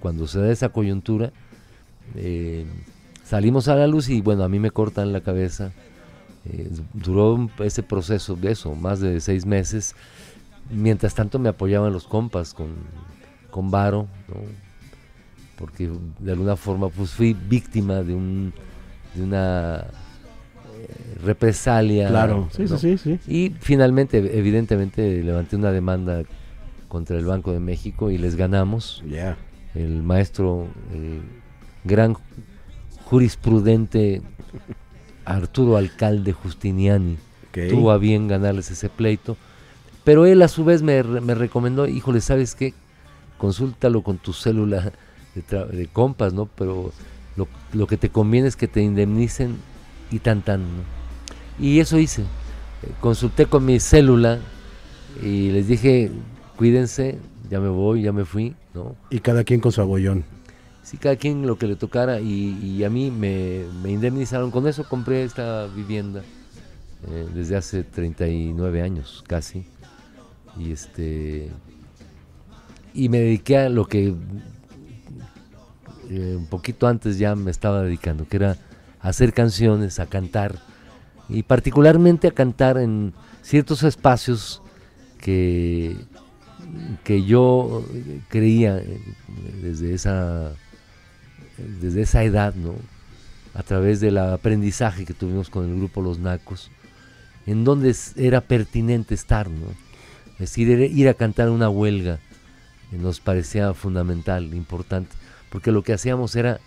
[0.00, 1.32] Cuando se da esa coyuntura,
[2.14, 2.66] eh,
[3.24, 5.72] salimos a la luz y bueno, a mí me cortan la cabeza.
[6.44, 9.94] Eh, duró ese proceso de eso, más de seis meses.
[10.70, 12.68] Mientras tanto me apoyaban los compas con,
[13.50, 14.68] con Varo, ¿no?
[15.58, 18.52] porque de alguna forma pues fui víctima de un
[19.18, 19.86] de una
[20.78, 22.08] eh, represalia.
[22.08, 22.48] Claro.
[22.56, 22.78] Sí, ¿no?
[22.78, 23.32] sí, sí, sí.
[23.32, 26.22] Y finalmente, evidentemente, levanté una demanda
[26.88, 29.02] contra el Banco de México y les ganamos.
[29.08, 29.36] Ya.
[29.74, 31.20] El maestro, el
[31.84, 32.16] gran
[33.04, 34.22] jurisprudente
[35.24, 37.18] Arturo Alcalde Justiniani
[37.50, 37.58] Ok.
[37.70, 39.36] tuvo a bien ganarles ese pleito.
[40.04, 42.72] Pero él a su vez me, me recomendó, híjole, ¿sabes qué?
[43.36, 44.92] Consúltalo con tu célula
[45.34, 46.46] de compas, ¿no?
[46.46, 46.92] Pero
[47.38, 49.56] lo, lo que te conviene es que te indemnicen
[50.10, 50.82] y tan tan, ¿no?
[51.58, 52.22] Y eso hice.
[52.22, 54.40] Eh, Consulté con mi célula
[55.22, 56.10] y les dije,
[56.56, 58.96] cuídense, ya me voy, ya me fui, ¿no?
[59.08, 60.24] Y cada quien con su abollón.
[60.82, 64.50] Sí, cada quien lo que le tocara y, y a mí me, me indemnizaron.
[64.50, 66.22] Con eso compré esta vivienda
[67.08, 69.64] eh, desde hace 39 años casi.
[70.58, 71.50] Y este
[72.94, 74.14] y me dediqué a lo que
[76.10, 78.56] eh, un poquito antes ya me estaba dedicando, que era
[79.00, 80.56] hacer canciones, a cantar
[81.28, 84.62] y particularmente a cantar en ciertos espacios
[85.18, 85.96] que
[87.02, 87.84] que yo
[88.28, 89.00] creía eh,
[89.62, 90.52] desde esa
[91.56, 92.74] desde esa edad, ¿no?
[93.54, 96.70] A través del aprendizaje que tuvimos con el grupo Los Nacos,
[97.46, 99.66] en donde era pertinente estar, ¿no?
[100.34, 102.20] Es decir, ir a cantar una huelga
[102.96, 105.14] nos parecía fundamental, importante,
[105.50, 106.60] porque lo que hacíamos era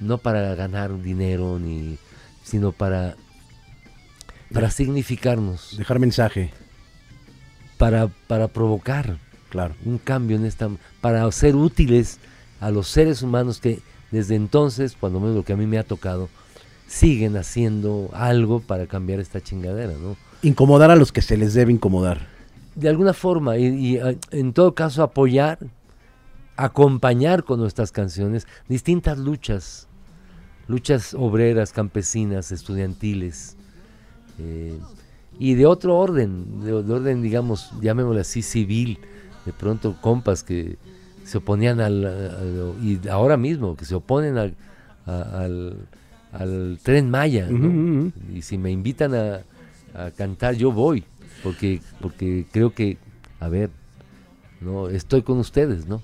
[0.00, 1.98] no para ganar dinero ni
[2.44, 3.16] sino para
[4.52, 6.50] para significarnos, Dejar mensaje.
[7.78, 9.16] para para provocar
[9.50, 9.74] Claro.
[9.84, 10.68] un cambio en esta
[11.00, 12.18] para ser útiles
[12.60, 15.84] a los seres humanos que desde entonces, cuando menos lo que a mí me ha
[15.84, 16.28] tocado,
[16.86, 20.16] siguen haciendo algo para cambiar esta chingadera, ¿no?
[20.42, 22.26] Incomodar a los que se les debe incomodar.
[22.74, 25.58] De alguna forma, y, y, eh, en todo caso apoyar,
[26.56, 29.88] acompañar con nuestras canciones distintas luchas,
[30.68, 33.56] luchas obreras, campesinas, estudiantiles,
[34.38, 34.78] eh,
[35.38, 38.98] y de otro orden, de, de orden, digamos, llamémosle así, civil,
[39.46, 40.76] de pronto compas que
[41.24, 44.54] se oponían al, al- y ahora mismo que se oponen al,
[45.06, 45.76] al,
[46.32, 47.68] al tren Maya, ¿no?
[48.36, 49.40] Y si me invitan a,
[49.94, 51.04] a cantar yo voy,
[51.42, 52.98] porque porque creo que,
[53.40, 53.70] a ver,
[54.60, 56.02] no estoy con ustedes, ¿no?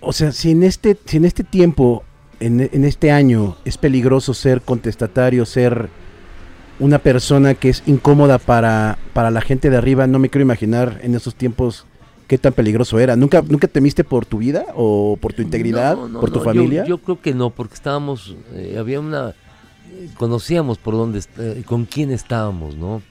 [0.00, 2.04] O sea, si en este, si en este tiempo
[2.40, 5.88] en, en este año es peligroso ser contestatario, ser
[6.78, 10.06] una persona que es incómoda para, para la gente de arriba.
[10.06, 11.86] No me quiero imaginar en esos tiempos
[12.26, 13.16] qué tan peligroso era.
[13.16, 16.44] ¿Nunca, nunca temiste por tu vida o por tu integridad, No, no, por tu no,
[16.44, 16.82] familia?
[16.82, 21.62] Yo, yo creo que no, porque estábamos, eh, había una, eh, conocíamos por dónde, eh,
[21.64, 23.02] con quién estábamos, ¿no?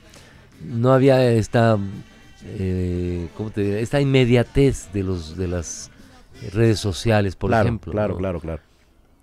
[0.63, 1.77] No había esta,
[2.45, 3.81] eh, ¿cómo te diré?
[3.81, 5.91] Esta inmediatez de los, de las
[6.51, 7.91] redes sociales, por claro, ejemplo.
[7.91, 8.19] claro, ¿no?
[8.19, 8.61] claro, claro.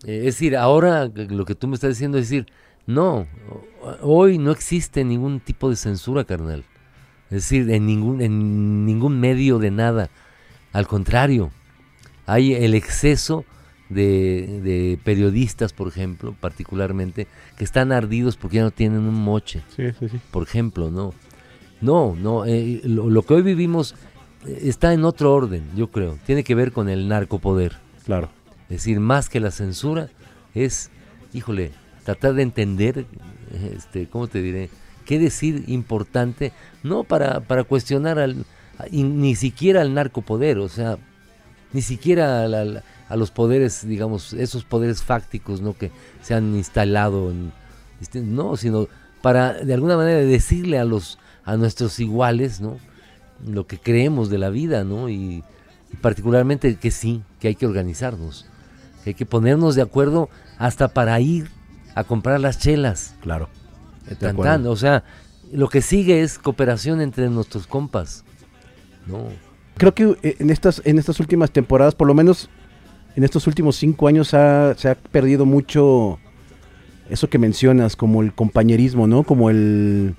[0.05, 2.47] Eh, es decir, ahora lo que tú me estás diciendo es decir,
[2.87, 3.27] no,
[4.01, 6.65] hoy no existe ningún tipo de censura, carnal.
[7.31, 10.11] Es decir, en ningún, en ningún medio de nada.
[10.73, 11.51] Al contrario,
[12.27, 13.45] hay el exceso
[13.89, 19.63] de, de periodistas, por ejemplo, particularmente, que están ardidos porque ya no tienen un moche
[19.77, 20.21] Sí, sí, sí.
[20.31, 21.15] por ejemplo, no.
[21.81, 23.97] No, no, eh, lo, lo que hoy vivimos eh,
[24.47, 26.19] está en otro orden, yo creo.
[26.27, 27.77] Tiene que ver con el narcopoder.
[28.05, 28.29] Claro.
[28.65, 30.09] Es decir, más que la censura,
[30.55, 30.91] es,
[31.33, 31.73] híjole,
[32.05, 33.07] tratar de entender,
[33.77, 34.71] este, ¿cómo te diré?
[35.05, 36.53] ¿Qué decir importante?
[36.83, 38.45] No para, para cuestionar al,
[38.79, 40.97] a- y ni siquiera al narcopoder, o sea,
[41.73, 45.75] ni siquiera a los poderes, digamos, esos poderes fácticos, ¿no?
[45.77, 45.91] Que
[46.23, 47.53] se han instalado en,
[48.01, 48.89] este, no, sino
[49.23, 52.79] para de alguna manera decirle a los, a nuestros iguales, ¿no?
[53.47, 55.09] Lo que creemos de la vida, ¿no?
[55.09, 55.43] Y,
[55.93, 58.47] y particularmente que sí, que hay que organizarnos,
[59.05, 60.29] que hay que ponernos de acuerdo
[60.59, 61.51] hasta para ir
[61.95, 63.15] a comprar las chelas.
[63.21, 63.49] Claro.
[64.43, 65.05] Tan, o sea,
[65.53, 68.25] lo que sigue es cooperación entre nuestros compas.
[69.07, 69.27] No,
[69.77, 72.49] Creo que eh, en estas, en estas últimas temporadas, por lo menos
[73.17, 76.19] en estos últimos cinco años, ha- se ha perdido mucho
[77.11, 79.23] eso que mencionas, como el compañerismo, ¿no?
[79.25, 80.15] Como el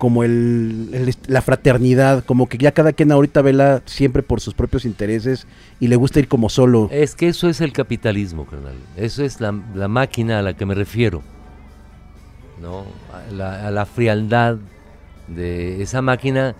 [0.00, 4.86] como el, la fraternidad, como que ya cada quien ahorita vela siempre por sus propios
[4.86, 5.46] intereses
[5.78, 6.88] y le gusta ir como solo.
[6.90, 8.76] es que eso es el capitalismo, carnal.
[8.96, 11.22] Eso es la, la máquina a la que me refiero.
[12.62, 12.84] ¿No?
[13.12, 14.56] A la, a la frialdad
[15.28, 16.54] de esa máquina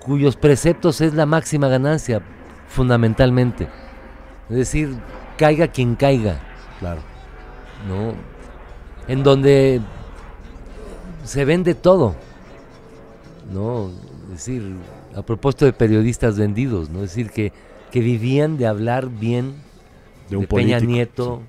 [0.00, 2.20] cuyos preceptos es la máxima ganancia,
[2.66, 3.68] fundamentalmente.
[4.50, 4.96] Es decir,
[5.38, 6.40] caiga quien caiga.
[6.80, 7.00] Claro.
[7.88, 8.14] ¿no?
[9.06, 9.80] En donde
[11.24, 12.16] se vende todo,
[13.52, 13.90] ¿no?
[14.26, 14.76] Es decir,
[15.14, 17.02] a propósito de periodistas vendidos, ¿no?
[17.02, 17.52] Es decir, que,
[17.90, 19.54] que vivían de hablar bien
[20.30, 20.92] De un Peña político.
[20.92, 21.42] Nieto,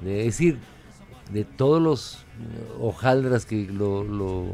[0.00, 0.58] de, es decir,
[1.32, 2.24] de todos los
[2.80, 4.46] hojaldras que lo, lo,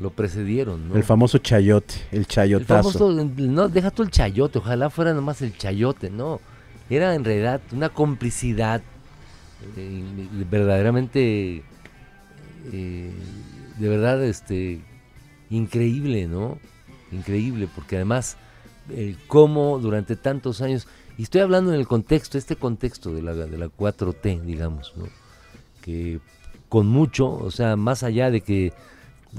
[0.00, 0.96] lo precedieron, ¿no?
[0.96, 2.98] El famoso chayote, el El chayotazo.
[2.98, 6.40] famoso, no, deja tú el chayote, ojalá fuera nomás el chayote, no.
[6.90, 8.82] Era en realidad una complicidad
[9.76, 10.02] eh,
[10.50, 11.62] verdaderamente,
[12.72, 13.12] eh,
[13.78, 14.80] de verdad, este,
[15.52, 16.58] increíble, ¿no?
[17.10, 18.36] Increíble, porque además,
[19.28, 20.88] cómo durante tantos años,
[21.18, 25.04] y estoy hablando en el contexto, este contexto de la, de la 4T, digamos, ¿no?
[25.82, 26.20] Que
[26.68, 28.72] con mucho, o sea, más allá de que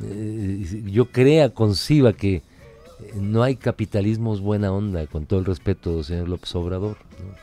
[0.03, 2.43] eh, yo crea, conciba que
[3.15, 7.33] no hay capitalismos buena onda, con todo el respeto, señor López Obrador, ¿no?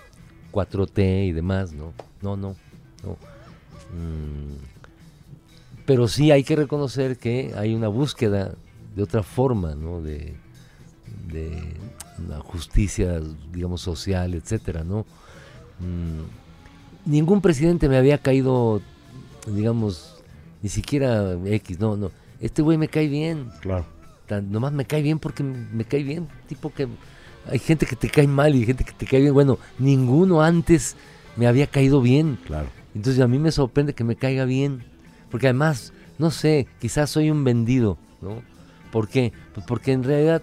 [0.52, 1.92] 4T y demás, ¿no?
[2.22, 2.56] No, no,
[3.02, 3.16] no.
[3.92, 4.79] Mm,
[5.86, 8.54] pero sí hay que reconocer que hay una búsqueda
[8.94, 10.00] de otra forma, ¿no?
[10.00, 10.34] De,
[11.32, 11.74] de
[12.24, 13.20] una justicia,
[13.52, 15.06] digamos, social, etcétera, ¿no?
[15.80, 18.80] Mm, ningún presidente me había caído,
[19.46, 20.16] digamos,
[20.62, 22.10] ni siquiera X, no, no.
[22.40, 23.86] Este güey me cae bien, Claro.
[24.26, 26.88] tan- nomás me cae bien porque me cae bien, tipo que
[27.50, 29.32] hay gente que te cae mal y gente que te cae bien.
[29.34, 30.94] Bueno, ninguno antes
[31.36, 32.38] me había caído bien.
[32.46, 32.68] Claro.
[32.94, 34.84] Entonces a mí me sorprende que me caiga bien.
[35.30, 38.42] Porque además, no sé, quizás soy un vendido, ¿no?
[38.90, 39.32] ¿Por qué?
[39.54, 40.42] Pues porque en realidad,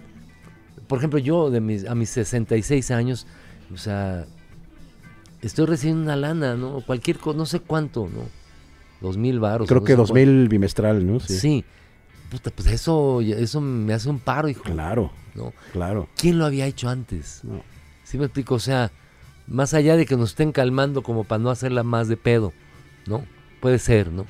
[0.86, 3.26] por ejemplo, yo de mis, a mis 66 años,
[3.72, 4.26] o sea,
[5.42, 6.80] estoy recibiendo una lana, ¿no?
[6.80, 8.22] Cualquier cosa, no sé cuánto, ¿no?
[9.00, 9.68] Dos mil baros.
[9.68, 11.20] Creo que 2000 bimestral, ¿no?
[11.20, 11.64] Sí.
[12.30, 14.62] Puta, pues eso, eso me hace un paro, hijo.
[14.62, 15.52] Claro, ¿no?
[15.72, 16.08] claro.
[16.16, 17.40] ¿Quién lo había hecho antes?
[17.42, 17.62] No.
[18.04, 18.54] ¿Sí me explico?
[18.54, 18.90] O sea,
[19.46, 22.52] más allá de que nos estén calmando como para no hacerla más de pedo,
[23.06, 23.24] ¿no?
[23.60, 24.26] Puede ser, ¿no?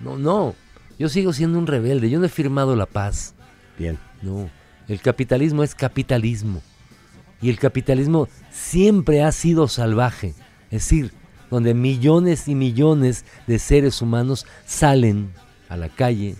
[0.00, 0.54] No, no.
[0.98, 2.10] Yo sigo siendo un rebelde.
[2.10, 3.34] Yo no he firmado la paz.
[3.78, 3.98] Bien.
[4.22, 4.50] No.
[4.88, 6.62] El capitalismo es capitalismo.
[7.42, 10.34] Y el capitalismo siempre ha sido salvaje.
[10.70, 11.12] Es decir,
[11.50, 15.30] donde millones y millones de seres humanos salen
[15.68, 16.36] a la calle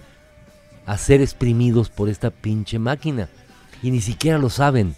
[0.86, 3.28] a ser exprimidos por esta pinche máquina.
[3.82, 4.94] Y ni siquiera lo saben.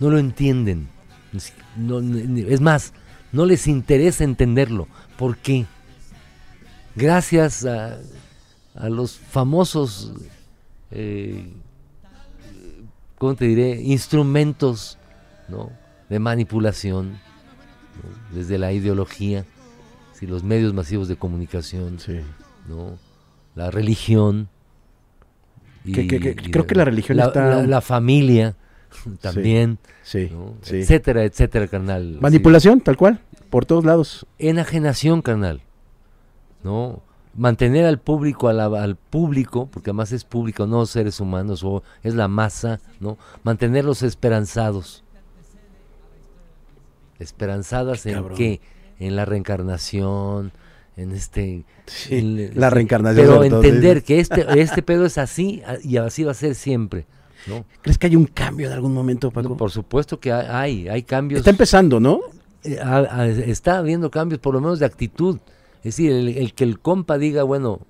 [0.00, 0.88] No lo entienden.
[1.76, 2.92] No- es más,
[3.32, 4.88] no les interesa entenderlo.
[5.18, 5.66] ¿Por qué?
[6.94, 7.98] Gracias a,
[8.74, 10.12] a los famosos,
[10.90, 11.52] eh,
[13.18, 13.80] ¿cómo te diré?
[13.80, 14.98] Instrumentos
[15.48, 15.70] ¿no?
[16.08, 18.36] de manipulación ¿no?
[18.36, 19.44] desde la ideología,
[20.12, 22.20] si los medios masivos de comunicación, Sí.
[22.68, 22.98] ¿no?
[23.54, 24.48] la religión.
[25.84, 28.54] Que- que- que- creo que la religión la, está- la- la familia
[29.20, 30.28] también, Sí.
[30.30, 30.54] ¿no?
[30.62, 30.76] sí.
[30.76, 32.18] etcétera, etcétera, carnal.
[32.20, 33.18] Manipulación, tal cual,
[33.50, 34.26] por todos lados.
[34.38, 34.48] Sí.
[34.48, 35.62] Enajenación, carnal.
[36.62, 37.02] ¿No?
[37.34, 41.82] Mantener al público, a la- al público, porque además es público, no seres humanos, o
[42.02, 43.16] es la masa, ¿no?
[43.42, 45.02] Mantenerlos esperanzados.
[47.18, 48.36] ¿Esperanzadas en cabrón.
[48.36, 48.60] qué?
[48.98, 50.52] En la reencarnación,
[50.96, 51.64] en este...
[51.86, 53.26] Sí, en- la sí, reencarnación.
[53.26, 57.06] Pero todo, entender que este, este pedo es así y así va a ser siempre,
[57.46, 57.64] ¿no?
[57.80, 59.50] ¿Crees que hay un cambio en algún momento, Paco?
[59.50, 61.38] No, por supuesto que hay, hay, cambios.
[61.40, 62.20] Está empezando, ¿no?
[62.64, 65.38] eh, está habiendo cambios, por lo menos de actitud.
[65.82, 67.80] Es decir, el, el que el compa diga, bueno,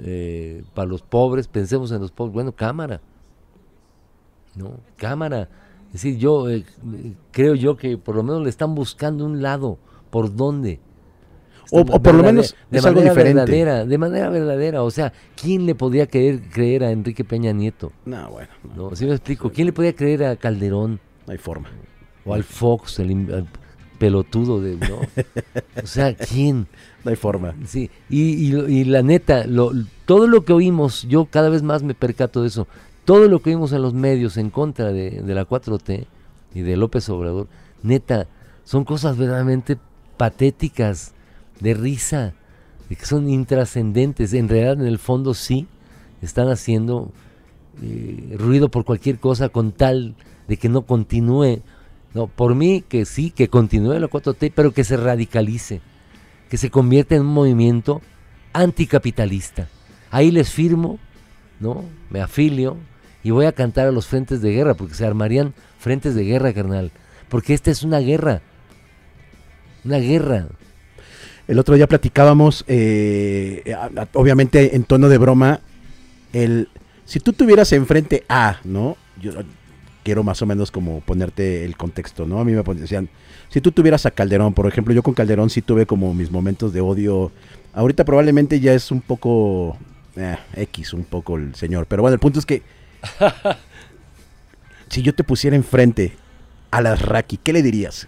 [0.00, 3.00] eh, para los pobres, pensemos en los pobres, bueno, cámara.
[4.54, 4.80] ¿No?
[4.96, 5.48] Cámara.
[5.88, 6.64] Es decir, yo eh,
[7.30, 9.78] creo yo que por lo menos le están buscando un lado,
[10.10, 10.80] por dónde.
[11.72, 13.40] O- por lo menos de es algo manera diferente.
[13.40, 14.82] verdadera, de manera verdadera.
[14.84, 17.92] O sea, ¿quién le podía creer, creer a Enrique Peña Nieto?
[18.04, 18.96] No, bueno, no, ¿No?
[18.96, 19.50] ¿Sí me explico?
[19.50, 21.00] ¿Quién le podía creer a Calderón?
[21.26, 21.68] no hay forma.
[22.24, 23.46] O al Fox, el, al
[23.96, 25.00] pelotudo de, ¿no?
[25.82, 26.66] O sea, ¿quién?
[27.04, 27.54] No hay forma.
[27.66, 28.22] Sí, y,
[28.54, 29.72] y- y la neta, lo-
[30.06, 32.66] todo lo que oímos, yo cada vez más me percato de eso,
[33.04, 36.06] todo lo que oímos en los medios en contra de, de la 4T
[36.54, 37.46] y de López Obrador,
[37.82, 38.26] neta,
[38.64, 39.76] son cosas verdaderamente
[40.16, 41.12] patéticas,
[41.60, 42.34] de risa,
[42.88, 44.32] de que son intrascendentes.
[44.34, 45.66] En realidad, en el fondo sí,
[46.22, 47.12] están haciendo
[47.82, 50.14] eh, ruido por cualquier cosa con tal
[50.48, 51.60] de que no continúe.
[52.16, 55.82] No, por mí que sí, que continúe la 4T, pero que se radicalice,
[56.48, 58.00] que se convierta en un movimiento
[58.54, 59.68] anticapitalista.
[60.10, 60.98] Ahí les firmo,
[61.60, 61.84] ¿no?
[62.08, 62.78] Me afilio
[63.22, 66.54] y voy a cantar a los frentes de guerra, porque se armarían frentes de guerra,
[66.54, 66.90] carnal.
[67.28, 68.40] Porque esta es una guerra.
[69.84, 70.46] Una guerra.
[71.46, 73.76] El otro día platicábamos, eh,
[74.14, 75.60] obviamente en tono de broma,
[76.32, 76.70] el
[77.04, 78.96] si tú tuvieras enfrente a, ¿no?
[79.20, 79.32] Yo
[80.06, 82.38] quiero más o menos como ponerte el contexto, ¿no?
[82.38, 83.08] A mí me decían,
[83.48, 86.72] si tú tuvieras a Calderón, por ejemplo, yo con Calderón sí tuve como mis momentos
[86.72, 87.32] de odio.
[87.74, 89.76] Ahorita probablemente ya es un poco
[90.14, 92.62] eh, X, un poco el señor, pero bueno, el punto es que
[94.90, 96.12] si yo te pusiera enfrente
[96.70, 98.06] a las Raki, ¿qué le dirías?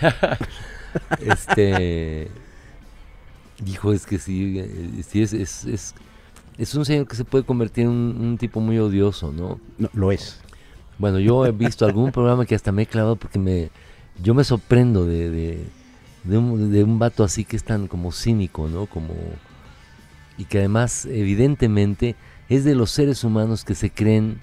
[1.20, 2.28] Este.
[3.60, 5.94] Dijo, es que sí, eh, sí es, es, es,
[6.60, 9.58] es un señor que se puede convertir en un, un tipo muy odioso, ¿no?
[9.78, 10.40] No, lo es.
[10.98, 13.70] Bueno, yo he visto algún programa que hasta me he clavado porque me,
[14.22, 15.64] yo me sorprendo de, de,
[16.24, 18.84] de un, de un vato así que es tan como cínico, ¿no?
[18.84, 19.14] Como,
[20.36, 22.14] y que además, evidentemente,
[22.50, 24.38] es de los seres humanos que se creen,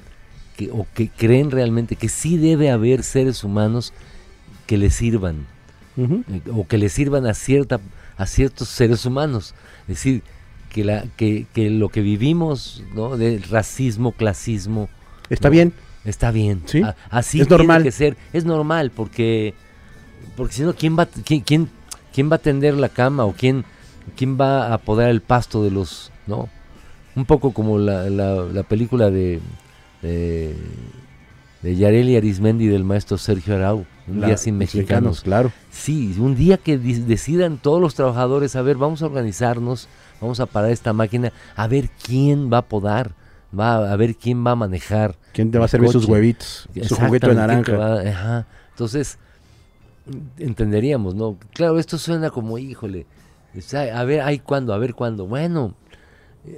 [0.56, 3.94] que, o que creen realmente que sí debe haber seres humanos
[4.66, 5.46] que le sirvan
[5.98, 7.80] eh, o que le sirvan a cierta
[8.18, 10.24] a ciertos seres humanos es decir
[10.78, 14.90] que la que, que lo que vivimos no del racismo clasismo
[15.30, 15.54] Está No.
[15.54, 15.74] bien.
[16.06, 17.84] está bien Sí, A- así es tiene normal.
[17.84, 19.54] que ser es normal porque
[20.36, 21.70] porque si no quién va quién, quién
[22.14, 23.66] quién va a tender la cama o quién
[24.16, 26.48] quién va a apodar el pasto de los no
[27.16, 29.40] un poco como la, la, la película de
[30.04, 30.56] de,
[31.64, 35.52] de Yareli Arismendi del maestro Sergio Arau un La- día sin los mexicanos claro.
[35.72, 39.88] Sí, un día que decidan todos los trabajadores, a ver, vamos a organizarnos,
[40.22, 43.14] vamos a parar esta máquina, a ver quién va a podar,
[43.58, 45.16] va a ver quién va a manejar.
[45.34, 46.68] ¿Quién te va a servir sus huevitos?
[46.84, 47.78] Su juguete de naranja.
[47.78, 48.48] va- ajá.
[48.72, 49.18] Entonces,
[50.38, 51.38] entenderíamos, ¿no?
[51.54, 53.06] Claro, esto suena como, híjole,
[53.74, 55.26] a ver, hay cuándo, a ver cuándo.
[55.28, 55.74] Bueno,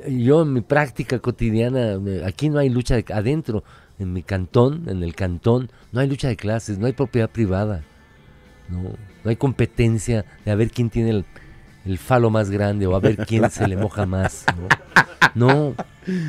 [0.08, 3.64] yo en mi práctica cotidiana, aquí no hay lucha de, adentro,
[3.98, 7.84] en mi cantón, en el cantón, no hay lucha de clases, no hay propiedad privada,
[8.70, 8.84] no,
[9.24, 11.26] no hay competencia de a ver quién tiene el,
[11.90, 14.68] el falo más grande o a ver quién se le moja más, ¿no?
[15.36, 15.76] No,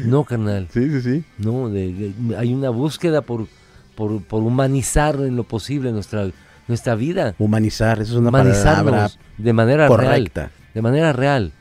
[0.05, 0.69] no, carnal.
[0.73, 1.25] Sí, sí, sí.
[1.39, 3.47] No, de- de- hay una búsqueda por,
[3.95, 6.29] por, por humanizar en lo posible nuestra,
[6.69, 7.35] nuestra vida.
[7.39, 9.97] Humanizar, eso es una palabra de manera real.
[9.99, 10.51] correcta.
[10.75, 11.53] De manera real.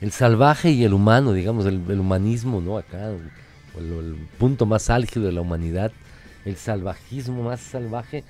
[0.00, 2.76] El salvaje y el humano, digamos, el, el humanismo, ¿no?
[2.78, 3.20] Acá, el,
[3.78, 5.90] el punto más álgido de la humanidad,
[6.44, 8.22] el salvajismo más salvaje.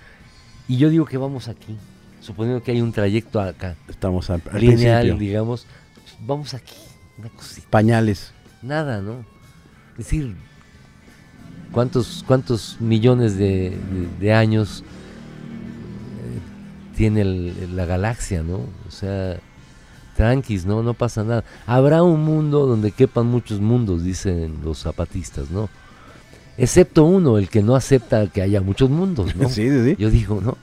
[0.69, 1.77] Y yo digo que vamos aquí,
[2.27, 5.17] suponiendo que hay un trayecto acá, Estamos al, al lineal, principio.
[5.19, 5.67] digamos,
[6.27, 6.75] vamos aquí,
[7.19, 8.33] una cosita Pañales.
[8.63, 9.25] nada, ¿no?
[9.93, 10.35] Es decir,
[11.73, 18.57] ¿cuántos, cuántos millones de, de- de años eh, tiene el- la galaxia, ¿no?
[18.87, 19.39] O sea,
[20.17, 20.83] tranquis, ¿no?
[20.83, 21.45] No pasa nada.
[21.67, 25.69] Habrá un mundo donde quepan muchos mundos, dicen los zapatistas, ¿no?
[26.59, 29.47] excepto uno, el que no acepta que haya muchos mundos, ¿no?
[29.51, 29.97] Sí, sí, sí.
[29.99, 30.57] Yo digo, ¿no?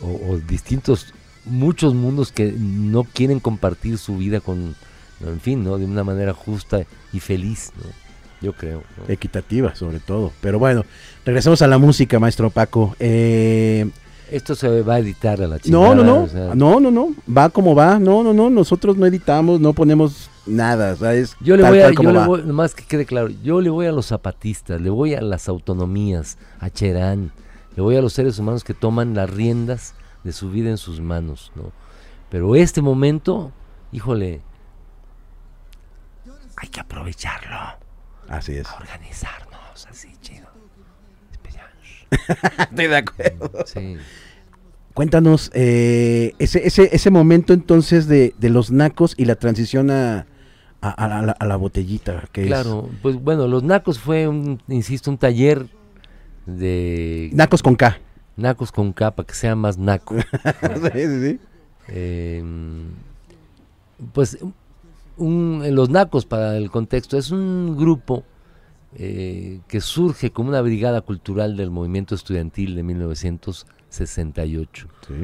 [0.00, 1.12] O, distintos,
[1.44, 4.74] muchos mundos que no quieren compartir su vida con,
[5.24, 5.78] en fin, ¿no?
[5.78, 7.90] De una manera justa y feliz, ¿no?
[8.40, 8.82] Yo creo.
[8.96, 9.12] ¿no?
[9.12, 10.32] Equitativa, sobre todo.
[10.40, 10.84] Pero bueno,
[11.24, 12.96] regresemos a la música, maestro Paco.
[12.98, 13.88] Eh,
[14.32, 15.94] Esto se va a editar a la no, chingada.
[15.94, 16.22] no, no.
[16.24, 17.14] o sea, No, no, no.
[17.32, 18.00] Va como va.
[18.00, 18.50] No, no, no.
[18.50, 20.94] Nosotros no editamos, no ponemos nada.
[20.94, 23.28] O sea, es Yo le tal voy a, yo le voy, nomás que quede claro,
[23.44, 27.30] yo le voy a los zapatistas, le voy a las autonomías, a Cherán,
[27.76, 29.94] le voy a los seres humanos que toman las riendas
[30.24, 31.72] de su vida en sus manos, ¿no?
[32.30, 33.52] Pero este momento,
[33.92, 34.40] híjole,
[36.56, 37.58] hay que aprovecharlo,
[38.28, 38.66] Así es.
[38.72, 40.46] organizarnos así, chido.
[42.70, 43.50] Estoy de acuerdo.
[43.66, 43.96] Sí.
[44.94, 50.26] Cuéntanos eh, ese, ese, ese momento entonces de, de los nacos y la transición a,
[50.82, 52.24] a, a la, a la botellita.
[52.32, 55.66] Que Claro, pues bueno, los Nacos fue, un, insisto, un taller
[56.46, 57.98] de nacos con K.
[58.36, 60.16] Nacos con capa, que sea más naco.
[60.18, 60.24] sí,
[60.94, 61.38] sí, sí.
[61.88, 62.42] Eh,
[64.12, 64.38] pues
[65.16, 68.24] un- los Nacos, para el contexto, es un grupo
[68.96, 74.88] eh, que surge como una brigada cultural del movimiento estudiantil de 1968.
[75.06, 75.14] Sí.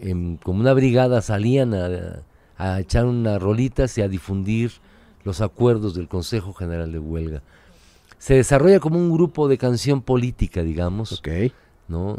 [0.00, 2.22] Em, como una brigada salían a,
[2.56, 4.72] a echar unas rolitas y a difundir
[5.24, 7.42] los acuerdos del Consejo General de Huelga.
[8.18, 11.12] Se desarrolla como un grupo de canción política, digamos.
[11.12, 11.28] Ok.
[11.88, 12.18] ¿no?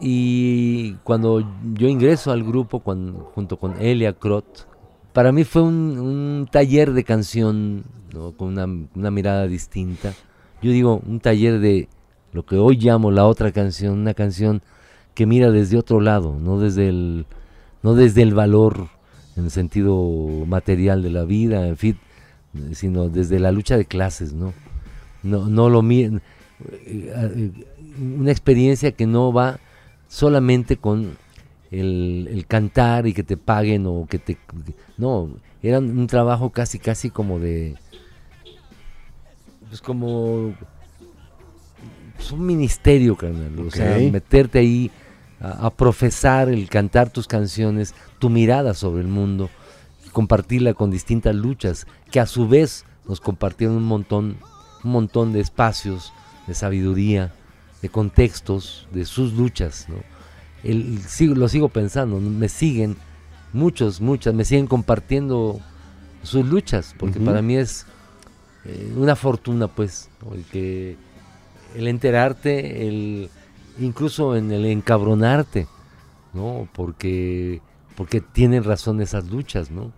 [0.00, 4.66] Y cuando yo ingreso al grupo junto con Elia Crot,
[5.12, 8.32] para mí fue un, un taller de canción, ¿no?
[8.32, 10.14] con una, una mirada distinta.
[10.62, 11.88] Yo digo, un taller de
[12.32, 14.62] lo que hoy llamo la otra canción, una canción
[15.14, 17.26] que mira desde otro lado, no desde el,
[17.82, 18.88] no desde el valor
[19.36, 19.94] en el sentido
[20.46, 21.98] material de la vida, en fin,
[22.72, 24.52] sino desde la lucha de clases, ¿no?
[25.22, 27.50] No, no lo eh,
[27.98, 29.60] una experiencia que no va
[30.08, 31.16] solamente con
[31.70, 34.36] el, el cantar y que te paguen o que te
[34.98, 35.30] no
[35.62, 37.76] era un trabajo casi casi como de
[39.68, 40.54] pues como
[42.16, 44.90] pues un ministerio carnal o sea meterte ahí
[45.40, 49.48] a, a profesar el cantar tus canciones tu mirada sobre el mundo
[50.06, 54.36] y compartirla con distintas luchas que a su vez nos compartieron un montón
[54.84, 56.12] un montón de espacios
[56.46, 57.32] de sabiduría
[57.82, 59.96] de contextos de sus luchas ¿no?
[60.62, 62.96] El- sigo- lo sigo pensando me siguen
[63.52, 65.60] muchos muchas me siguen compartiendo
[66.22, 67.86] sus luchas porque para mí es
[68.64, 70.34] eh, una fortuna pues ¿no?
[70.34, 70.96] el que
[71.74, 73.28] el enterarte el
[73.80, 75.66] incluso en el encabronarte
[76.34, 77.60] no porque
[77.96, 79.92] porque tienen razón esas luchas no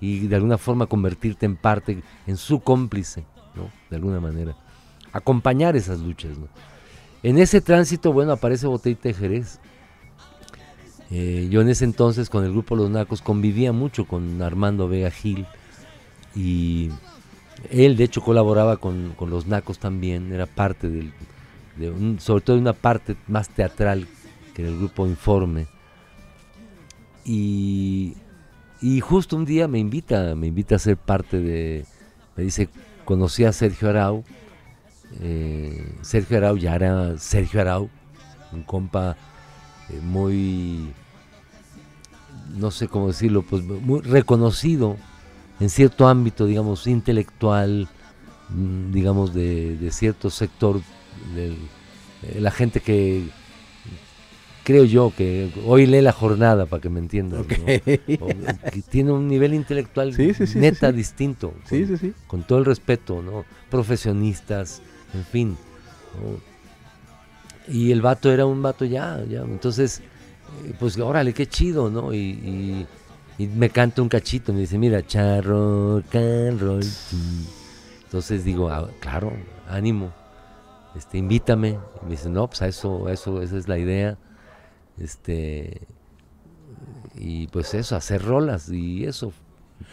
[0.00, 3.24] y de alguna forma convertirte en parte en su cómplice
[3.56, 4.56] no de alguna manera.
[5.12, 6.36] Acompañar esas luchas
[7.22, 9.58] en ese tránsito bueno aparece Botellita de Jerez.
[11.10, 15.10] Eh, yo en ese entonces con el grupo Los Nacos convivía mucho con Armando Vega
[15.10, 15.46] Gil
[16.36, 16.90] y
[17.70, 21.12] él de hecho colaboraba con, con Los Nacos también, era parte del,
[21.76, 24.06] de sobre todo de una parte más teatral
[24.54, 25.66] que el grupo Informe.
[27.24, 28.14] Y,
[28.80, 31.84] y justo un día me invita, me invita a ser parte de,
[32.36, 32.68] me dice,
[33.06, 34.24] conocí a Sergio Arau,
[35.20, 37.88] eh, Sergio Arau ya era Sergio Arau,
[38.52, 39.16] un compa
[39.88, 40.92] eh, muy,
[42.54, 44.96] no sé cómo decirlo, pues muy reconocido
[45.60, 47.88] en cierto ámbito, digamos, intelectual,
[48.50, 50.82] mm, digamos, de, de cierto sector,
[51.34, 51.56] de
[52.38, 53.30] la gente que
[54.66, 57.52] creo yo que hoy lee la jornada para que me entiendan, Ok.
[58.18, 58.26] ¿no?
[58.26, 58.30] O
[58.90, 63.44] tiene un nivel intelectual Sí, sí, sí, neta distinto, con, con todo el respeto, ¿no?
[63.70, 64.82] Profesionistas,
[65.14, 65.56] en fin.
[66.16, 67.72] ¿no?
[67.72, 69.42] Y el vato era un vato ya, ya.
[69.42, 70.00] Entonces,
[70.64, 72.12] eh, pues órale, qué chido, ¿no?
[72.12, 72.86] Y, y-
[73.38, 76.80] y me canta un cachito, me dice, mira, charro, carro.
[78.04, 79.32] Entonces digo, "Ah, claro,
[79.68, 80.10] ánimo,
[80.96, 81.78] este, invítame.
[82.02, 84.16] Y me dice, no, pues a eso, a eso, esa es la idea.
[84.98, 85.82] Este,
[87.16, 89.32] y pues eso, hacer rolas y eso.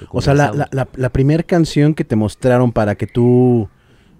[0.09, 3.67] O sea, la, la, la, la primera canción que te mostraron para que tú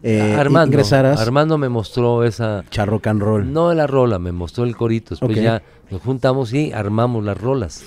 [0.06, 3.52] eh, Armando, ingresaras, Armando me mostró esa, charro can roll.
[3.52, 5.12] no la rola, me mostró el corito.
[5.12, 7.84] Después ya nos juntamos y armamos las rolas.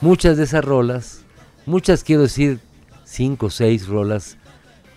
[0.00, 1.24] Muchas de esas rolas,
[1.66, 2.58] muchas quiero decir,
[3.04, 4.36] cinco o seis rolas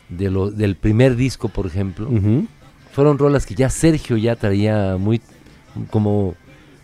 [0.09, 2.09] de lo, del primer disco, por ejemplo,
[2.91, 5.21] fueron rolas que ya Sergio ya traía muy
[5.91, 6.33] como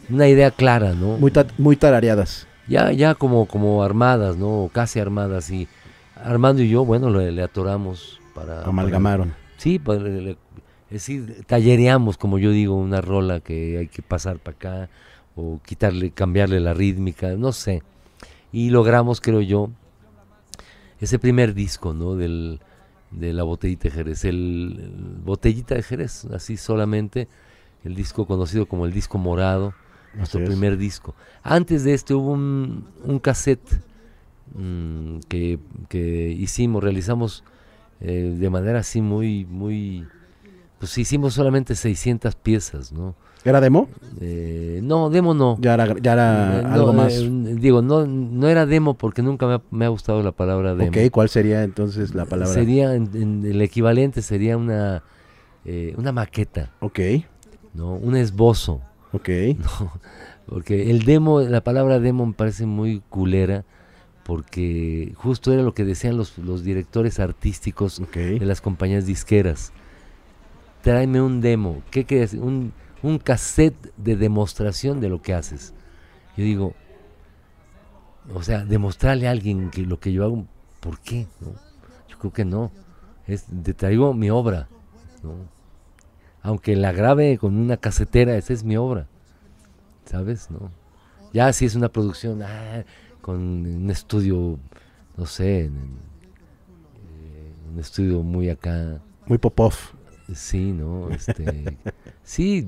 [0.10, 1.18] una idea clara, ¿no?
[1.18, 2.48] muy, ta- muy tarareadas.
[2.68, 4.64] ya, ya como, como armadas, ¿no?
[4.66, 5.50] O casi armadas.
[5.52, 5.68] Y
[6.22, 8.64] Armando y yo, bueno, le, le atoramos para...
[8.64, 9.30] Amalgamaron.
[9.30, 10.38] para- sí, pues, le- Es
[11.06, 14.90] decir, tallereamos, como yo digo, una rola que hay que pasar para acá,
[15.36, 17.84] o quitarle, cambiarle la rítmica, no sé.
[18.52, 19.70] Y logramos, creo yo,
[21.00, 22.16] ese primer disco, ¿no?
[22.16, 22.60] Del,
[23.12, 24.36] de la botellita de Jerez, el,
[24.82, 27.28] el botellita de Jerez, así solamente,
[27.86, 29.74] el disco conocido como el disco morado,
[30.16, 30.50] nuestro Así es.
[30.50, 31.16] primer disco.
[31.44, 33.80] Antes de este hubo un, un cassette
[34.56, 37.44] mm, que, que hicimos, realizamos
[38.02, 40.08] eh, de manera así muy, muy,
[40.80, 43.16] pues hicimos solamente 600 piezas, ¿no?
[43.46, 43.88] ¿Era demo?
[44.20, 45.58] Eh, no, demo no.
[45.62, 47.14] Ya era, ya era Eh, no, algo más.
[47.62, 50.90] digo, no, no era demo porque nunca me ha, me ha gustado la palabra demo.
[50.90, 52.54] ok, ¿cuál sería entonces la palabra?
[52.54, 55.04] Sería, en- en el equivalente sería una,
[55.98, 57.00] una maqueta, Ok,
[57.74, 57.94] ¿no?
[57.96, 58.82] Un esbozo,
[59.14, 59.30] ok.
[59.58, 59.92] ¿no?
[60.48, 63.66] Porque el demo, la palabra demo me parece muy culera
[64.24, 69.74] porque justo era lo que decían los, los directores artísticos de las compañías disqueras.
[70.84, 72.34] Tráeme un demo, ¿qué quieres?
[72.34, 75.74] Un, un cassette de demostración de lo que haces.
[76.38, 76.74] Yo digo,
[78.34, 80.46] o sea, demostrarle a alguien que lo que yo hago,
[80.80, 81.28] ¿por qué?
[81.42, 81.54] no?
[82.08, 82.72] Yo creo que no.
[83.28, 84.68] Es, te traigo mi obra,
[85.24, 85.59] ¿no?
[86.42, 89.08] Aunque la grabe con una casetera, esa es mi obra,
[90.06, 90.50] ¿sabes?
[90.50, 90.72] ¿No?
[91.34, 92.84] Ya si es una producción ah,
[93.22, 94.58] con un estudio,
[95.18, 96.00] no sé, en- en-
[97.22, 99.94] eh, un estudio muy acá, Muy pop-off.
[100.34, 101.10] Sí, ¿no?
[101.12, 101.78] Este,
[102.24, 102.68] sí,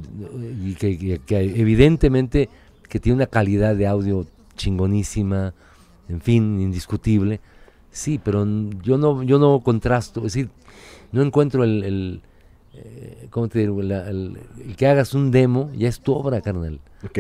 [0.63, 2.49] y que, que- que evidentemente
[2.89, 5.53] que tiene una calidad de audio chingonísima,
[6.09, 7.39] en fin, indiscutible.
[7.91, 8.45] Sí, pero
[8.84, 10.49] yo no, yo no contrasto, es decir,
[11.11, 12.22] no encuentro el, el,
[12.74, 13.82] eh, ¿cómo te digo?
[13.82, 16.80] La- el, el que hagas un demo ya es tu obra, carnal.
[17.03, 17.19] Ok.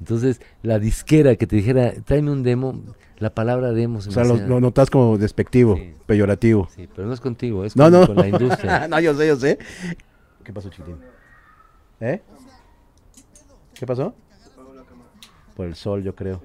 [0.00, 2.82] Entonces, la disquera que te dijera, tráeme un demo,
[3.18, 5.94] la palabra demo se O me sea, lo, hacía- lo notas como despectivo, Sí.
[6.06, 6.68] peyorativo.
[6.74, 8.06] Sí, pero no es contigo, es No, con, no.
[8.08, 8.88] con la industria.
[8.88, 9.58] no, yo sé, yo sé.
[10.42, 10.96] ¿Qué pasó, chiquitín?
[12.00, 12.20] ¿Eh?
[13.78, 14.14] ¿Qué pasó?
[15.56, 16.42] Por el sol, yo creo.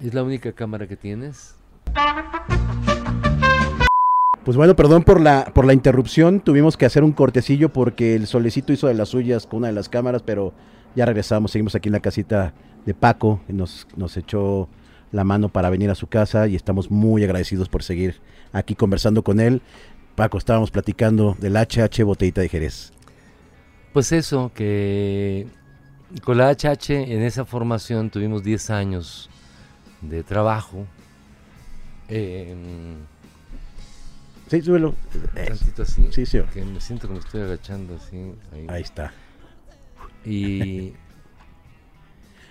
[0.00, 1.54] ¿Es la única cámara que tienes?
[4.44, 6.40] Pues bueno, perdón por la, por la interrupción.
[6.40, 9.74] Tuvimos que hacer un cortecillo porque el solecito hizo de las suyas con una de
[9.74, 10.54] las cámaras, pero
[10.96, 11.50] ya regresamos.
[11.50, 12.54] Seguimos aquí en la casita
[12.86, 13.40] de Paco.
[13.48, 14.68] Nos, nos echó
[15.12, 18.20] la mano para venir a su casa y estamos muy agradecidos por seguir
[18.52, 19.60] aquí conversando con él.
[20.14, 22.92] Paco, estábamos platicando del HH Botellita de Jerez.
[23.92, 25.48] Pues eso, que
[26.24, 29.28] con la HH en esa formación tuvimos 10 años
[30.00, 30.86] de trabajo.
[32.08, 32.54] Eh,
[34.50, 34.94] Sí, súbelo.
[35.46, 36.46] tantito así, Sí, señor.
[36.48, 38.16] que me siento que me estoy agachando así.
[38.52, 38.66] ahí.
[38.68, 39.12] Ahí está.
[40.24, 40.92] Y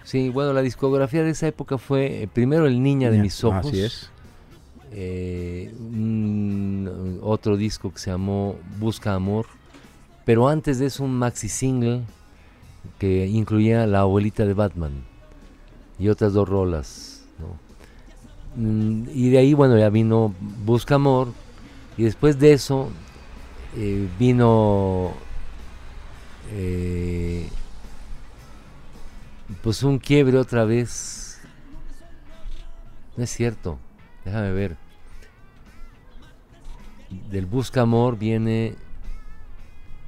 [0.03, 3.65] sí, bueno, la discografía de esa época fue eh, primero El Niña de mis ojos.
[3.67, 4.09] Así es.
[4.91, 9.45] eh, un- otro disco que se llamó Busca Amor,
[10.25, 12.01] pero antes de eso un maxi single
[12.97, 15.03] que incluía La abuelita de Batman
[15.99, 17.23] y otras dos rolas.
[17.37, 17.59] ¿no?
[18.63, 20.33] Mm, y de ahí, bueno, ya vino
[20.65, 21.27] Busca Amor
[21.99, 22.89] y después de eso
[23.75, 25.11] eh, vino
[26.53, 27.45] eh,
[29.61, 31.41] pues un quiebre otra vez.
[33.17, 33.79] No es cierto.
[34.23, 34.77] Déjame ver.
[37.29, 38.75] Del Busca Amor viene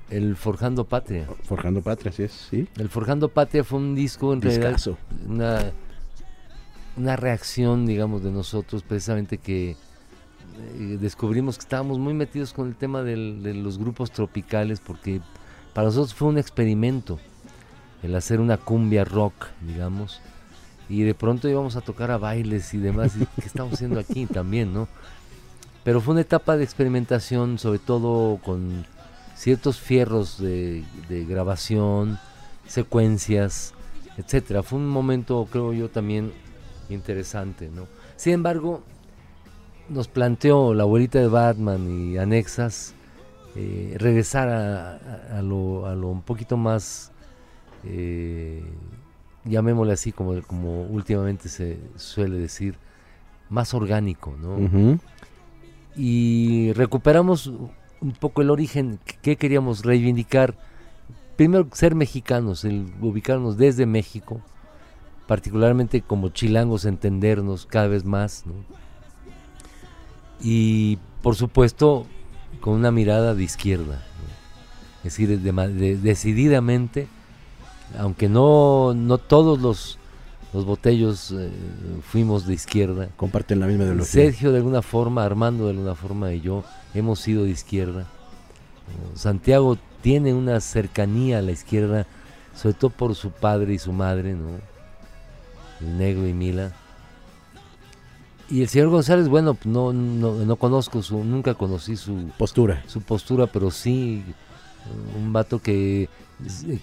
[0.09, 1.27] el Forjando Patria.
[1.43, 2.31] Forjando Patria, así es.
[2.31, 2.69] Sí.
[2.77, 4.77] El Forjando Patria fue un disco en realidad
[5.27, 5.73] una,
[6.95, 9.75] una reacción, digamos, de nosotros precisamente que
[10.99, 15.21] descubrimos que estábamos muy metidos con el tema del- de los grupos tropicales porque
[15.73, 17.19] para nosotros fue un experimento
[18.03, 20.21] el hacer una cumbia rock, digamos,
[20.89, 24.25] y de pronto íbamos a tocar a bailes y demás, y ¿qué estamos haciendo aquí
[24.25, 24.87] también, no?
[25.83, 28.85] Pero fue una etapa de experimentación, sobre todo con
[29.35, 32.19] ciertos fierros de, de grabación,
[32.67, 33.73] secuencias,
[34.17, 34.63] etcétera.
[34.63, 36.31] Fue un momento, creo yo, también
[36.89, 37.87] interesante, ¿no?
[38.17, 38.83] Sin embargo,
[39.91, 42.93] nos planteó la abuelita de Batman y anexas
[43.55, 47.11] eh, regresar a, lo, a lo un poquito más,
[47.83, 48.63] eh,
[49.43, 52.75] llamémosle así, como, como últimamente se suele decir,
[53.49, 54.55] más orgánico, ¿no?
[55.95, 57.47] Y recuperamos
[57.99, 60.55] un poco el origen que- que queríamos reivindicar.
[61.35, 64.41] Primero, ser mexicanos, el ubicarnos desde México,
[65.27, 68.45] particularmente como chilangos, entendernos cada vez más.
[68.45, 68.53] ¿no?
[70.41, 72.07] Y por supuesto,
[72.59, 73.95] con una mirada de izquierda.
[73.95, 75.07] ¿no?
[75.07, 77.07] Es decir, de- decididamente,
[77.97, 79.97] aunque no, no todos los,
[80.53, 81.49] los botellos eh,
[82.09, 84.11] fuimos de izquierda, Comparten la misma ideología.
[84.11, 86.63] Sergio de alguna forma, Armando de alguna forma y yo
[86.93, 88.07] hemos sido de izquierda.
[89.15, 92.07] Santiago tiene una cercanía a la izquierda,
[92.55, 94.49] sobre todo por su padre y su madre, ¿no?
[95.79, 96.73] El negro y Mila.
[98.51, 102.83] Y el señor González, bueno, pues no, no, no conozco su, nunca conocí su postura,
[102.85, 104.25] su postura, pero sí
[105.17, 106.09] un vato que,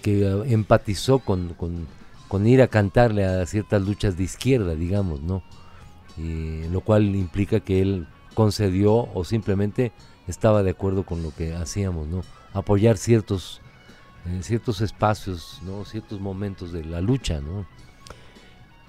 [0.01, 1.87] que empatizó con, con,
[2.27, 5.43] con ir a cantarle a ciertas luchas de izquierda, digamos, ¿no?
[6.17, 9.91] Y, lo cual implica que él concedió o simplemente
[10.27, 12.23] estaba de acuerdo con lo que hacíamos, ¿no?
[12.53, 13.61] Apoyar ciertos,
[14.25, 15.85] eh, ciertos espacios, ¿no?
[15.85, 17.67] Ciertos momentos de la lucha, ¿no?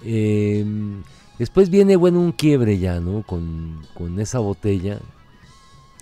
[0.03, 1.03] Em,
[1.41, 3.23] después viene, bueno, un quiebre ya, ¿no?
[3.23, 5.01] Con, con esa botella.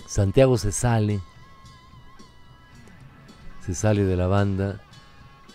[0.04, 1.20] Santiago se sale,
[3.64, 4.80] se sale de la banda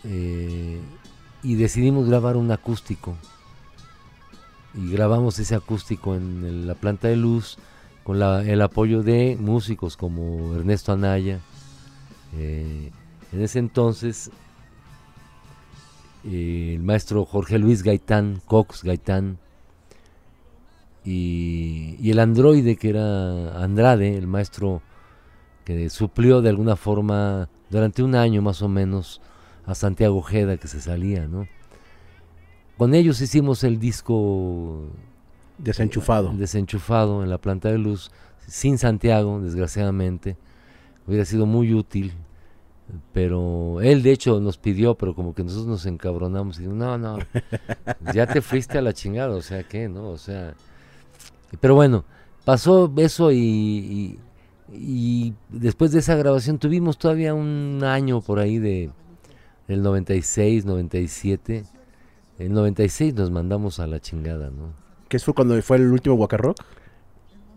[0.05, 0.79] eh,
[1.43, 3.17] y decidimos grabar un acústico.
[4.73, 7.57] Y grabamos ese acústico en la planta de luz
[8.05, 11.41] con el apoyo de músicos como Ernesto Anaya.
[12.37, 12.89] Eh,
[13.33, 14.31] en ese entonces,
[16.23, 19.39] eh, el maestro Jorge Luis Gaitán, Cox Gaitán,
[21.05, 24.81] y, y, el androide que era Andrade, el maestro
[25.65, 29.21] que suplió de alguna forma durante un año más o menos
[29.65, 31.47] a Santiago Ojeda que se salía, ¿no?
[32.77, 34.89] Con ellos hicimos el disco
[35.57, 36.33] Desenchufado.
[36.33, 38.11] Desenchufado en la planta de luz,
[38.47, 40.37] sin Santiago, desgraciadamente.
[41.07, 42.13] Hubiera sido muy útil,
[43.11, 47.19] pero él de hecho nos pidió, pero como que nosotros nos encabronamos y no, no,
[48.13, 49.89] ya te fuiste a la chingada, o sea, ¿qué?
[49.89, 50.09] ¿No?
[50.09, 50.53] O sea,
[51.59, 52.05] pero bueno,
[52.45, 54.19] pasó eso y,
[54.71, 58.89] y, después de esa grabación tuvimos todavía un año por ahí de
[59.67, 61.63] del 96, 97.
[62.39, 64.73] En 96 nos mandamos a la chingada, ¿no?
[65.07, 66.57] ¿Qué fue cuando fue el último Waka Rock?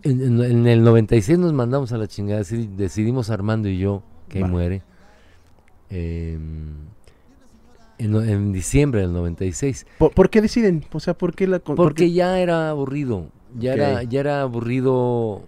[0.03, 2.43] En, el 96 nos mandamos a la chingada,
[2.77, 4.83] decidimos Armando y yo, que ahí muere,
[5.89, 6.75] em,
[7.97, 9.87] en, diciembre del 96.
[9.97, 10.85] ¿Por, qué deciden?
[10.93, 15.43] O sea, ¿por qué la Porque ya era aburrido, ya, era, ya era aburrido.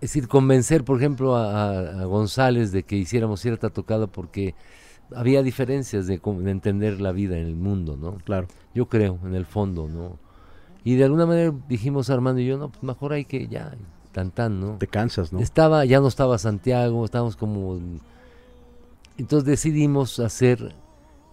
[0.00, 4.54] Es decir, convencer, por ejemplo, a, González de que hiciéramos cierta tocada porque
[5.14, 8.16] había diferencias de, de, entender la vida en el mundo, ¿no?
[8.24, 8.48] Claro.
[8.74, 10.18] Yo creo, en el fondo, ¿no?
[10.84, 13.76] Y de alguna manera dijimos Armando y yo, no, pues mejor hay que ya,
[14.10, 14.78] tan tan, ¿no?
[14.78, 15.38] Te cansas, ¿no?
[15.40, 17.78] Estaba, ya no estaba Santiago, estábamos como...
[19.18, 20.74] Entonces decidimos hacer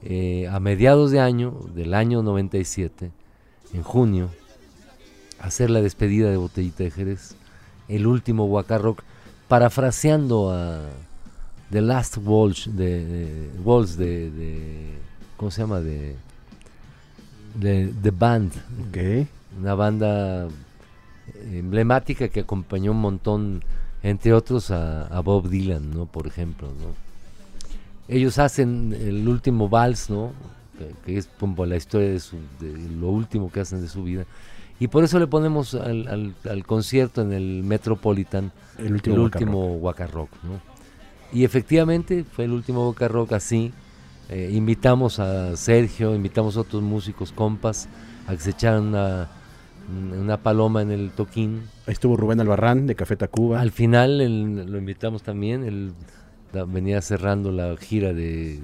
[0.04, 3.12] eh, a mediados de año, del año 97,
[3.74, 4.30] en junio,
[5.40, 7.36] hacer la despedida de Botellita de Jerez,
[7.88, 9.04] el último Waka Rock,
[9.48, 10.82] parafraseando a
[11.72, 14.98] The Last Waltz de, Waltz de, de,
[15.38, 15.80] ¿cómo se llama?
[15.80, 16.16] De
[17.56, 18.52] de The Band.
[19.60, 20.48] Una banda
[21.52, 23.64] emblemática que acompañó un montón,
[24.04, 26.06] entre otros, a, Bob Dylan, ¿no?
[26.06, 27.10] Por ejemplo, ¿no?
[28.08, 30.32] Ellos hacen el último vals, ¿no?
[31.06, 34.26] Que, es como la historia de, su, de, lo último que hacen de su vida.
[34.80, 39.76] Y por eso le ponemos al, al, concierto en el Metropolitan el último, el último
[39.76, 40.62] Waka Rock, ¿no?
[41.34, 43.74] Y efectivamente fue el último Waka Rock así,
[44.30, 47.90] eh, invitamos a Sergio, invitamos a otros músicos compas
[48.28, 49.28] a que se echaran una,
[50.18, 51.64] una paloma en el toquín.
[51.88, 53.60] Ahí estuvo Rubén Albarrán de Café Tacuba.
[53.60, 55.94] Al final lo invitamos también, él
[56.68, 58.60] venía cerrando la gira de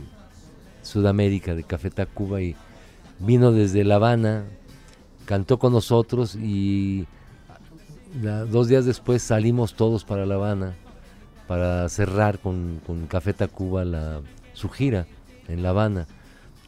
[0.85, 2.55] Sudamérica de Café Tacuba y
[3.19, 4.45] vino desde La Habana,
[5.25, 7.07] cantó con nosotros y
[8.49, 10.75] dos días después salimos todos para La Habana
[11.47, 13.35] para cerrar con, con Café
[13.85, 14.21] la,
[14.53, 15.05] su gira
[15.47, 16.07] en La Habana.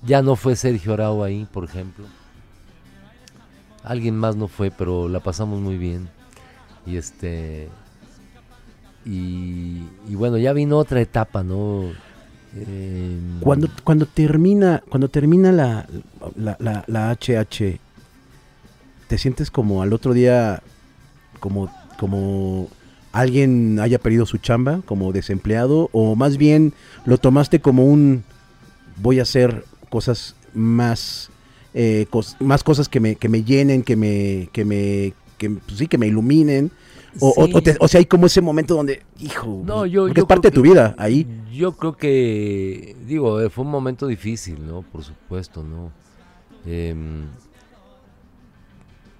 [0.03, 2.05] Ya no fue Sergio Arau ahí, por ejemplo.
[3.83, 6.09] Alguien más no fue, pero la pasamos muy bien.
[6.85, 7.69] Y este.
[9.05, 11.85] Y, bueno, ya vino otra etapa, ¿no?
[12.65, 15.87] Em, cuando, cuando termina, cuando termina la,
[16.35, 17.79] la, HH,
[19.07, 20.61] ¿te sientes como al otro día,
[21.39, 22.69] como, como
[23.11, 26.73] alguien haya perdido su chamba, como desempleado, o más bien
[27.05, 28.23] lo tomaste como un
[28.97, 31.29] voy a hacer cosas más,
[31.73, 32.07] eh,
[32.39, 36.07] más cosas que me, que me llenen, que me, que me, pues sí, que me
[36.07, 36.71] iluminen.
[37.19, 37.47] O,
[37.79, 40.95] o, sea, hay como ese momento donde, hijo, no, yo, es parte de tu vida
[40.97, 41.27] ahí.
[41.53, 44.81] Yo creo que, digo, eh, fue un momento difícil, ¿no?
[44.83, 45.91] Por supuesto, ¿no?
[46.65, 47.25] Em,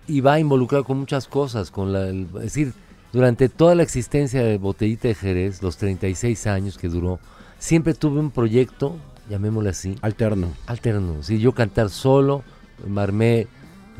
[0.07, 2.73] y va involucrado con muchas cosas, con la, es decir,
[3.11, 7.19] durante toda la existencia de Botellita de Jerez, los 36 años que duró,
[7.57, 8.95] siempre tuve un proyecto
[9.29, 9.95] llamémosle así.
[10.01, 10.53] Alterno.
[10.65, 11.23] Alterno.
[11.23, 12.43] Sí, yo cantar solo,
[12.85, 13.47] me armé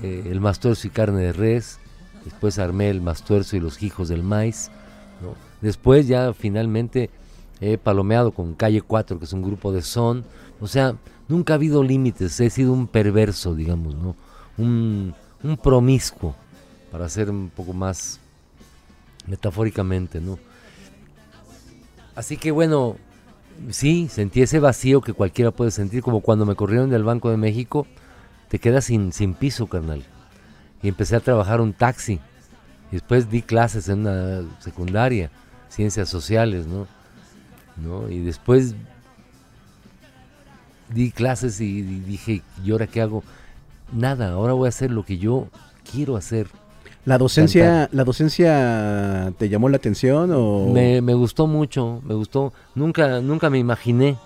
[0.04, 1.80] eh, el mastuerzo y carne de res,
[2.26, 4.70] después armé el mastuerzo y los hijos del maíz,
[5.62, 7.10] Después ya finalmente
[7.60, 10.24] he palomeado con Calle 4, que es un grupo de son.
[10.60, 10.96] O sea,
[11.28, 14.16] nunca ha habido límites, he sido un perverso, digamos, ¿no?
[14.58, 15.14] Un,
[15.44, 16.36] un promiscuo,
[16.92, 18.20] para ser un poco más
[19.26, 20.38] metafóricamente, ¿no?
[22.16, 22.96] Así que bueno,
[23.70, 27.38] sí, sentí ese vacío que cualquiera puede sentir, como cuando me corrieron del Banco de
[27.38, 27.86] México,
[28.48, 30.04] te quedas sin, sin piso, carnal.
[30.82, 32.20] Y empecé a trabajar un taxi.
[32.92, 35.30] Y después di clases en una secundaria,
[35.70, 36.88] ciencias sociales, ¿no?
[37.78, 38.10] ¿No?
[38.10, 38.76] Y después
[40.94, 43.24] di clases y dije, ¿y ahora qué hago?
[43.92, 45.48] Nada, ahora voy a hacer lo que yo
[45.90, 46.48] quiero hacer.
[47.06, 50.70] ¿La docencia, ¿La docencia te llamó la atención o...?
[50.74, 52.52] Me, me, gustó mucho, me gustó.
[52.76, 54.18] Nunca, nunca me imaginé,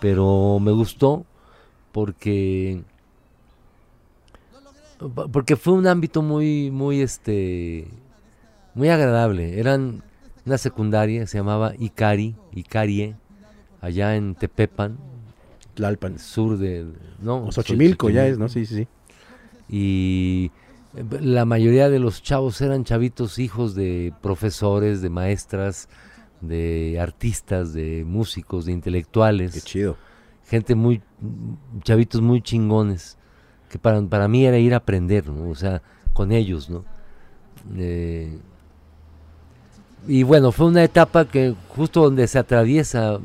[0.00, 1.24] pero me gustó
[1.90, 2.82] porque...
[5.32, 7.88] Porque fue un ámbito muy, muy, este...
[8.74, 9.58] Muy agradable.
[9.58, 10.02] Eran
[10.44, 13.16] una secundaria, se llamaba Icari, Icarie,
[13.80, 14.96] allá en Tepepan.
[15.74, 16.18] Tlalpan.
[16.18, 16.86] Sur de...
[17.20, 18.48] No, o Xochimilco ya es, ¿no?
[18.48, 18.88] Sí, sí, sí.
[19.68, 20.50] Y
[21.20, 25.88] la mayoría de los chavos eran chavitos hijos de profesores, de maestras,
[26.40, 29.52] de artistas, de músicos, de intelectuales.
[29.52, 29.96] Qué chido.
[30.46, 31.02] Gente muy,
[31.82, 33.17] chavitos muy chingones,
[33.68, 35.50] que para, para mí era ir a aprender, ¿no?
[35.50, 36.84] O sea, con ellos, ¿no?
[37.76, 38.38] Eh,
[40.06, 43.18] y bueno, fue una etapa que justo donde se atraviesa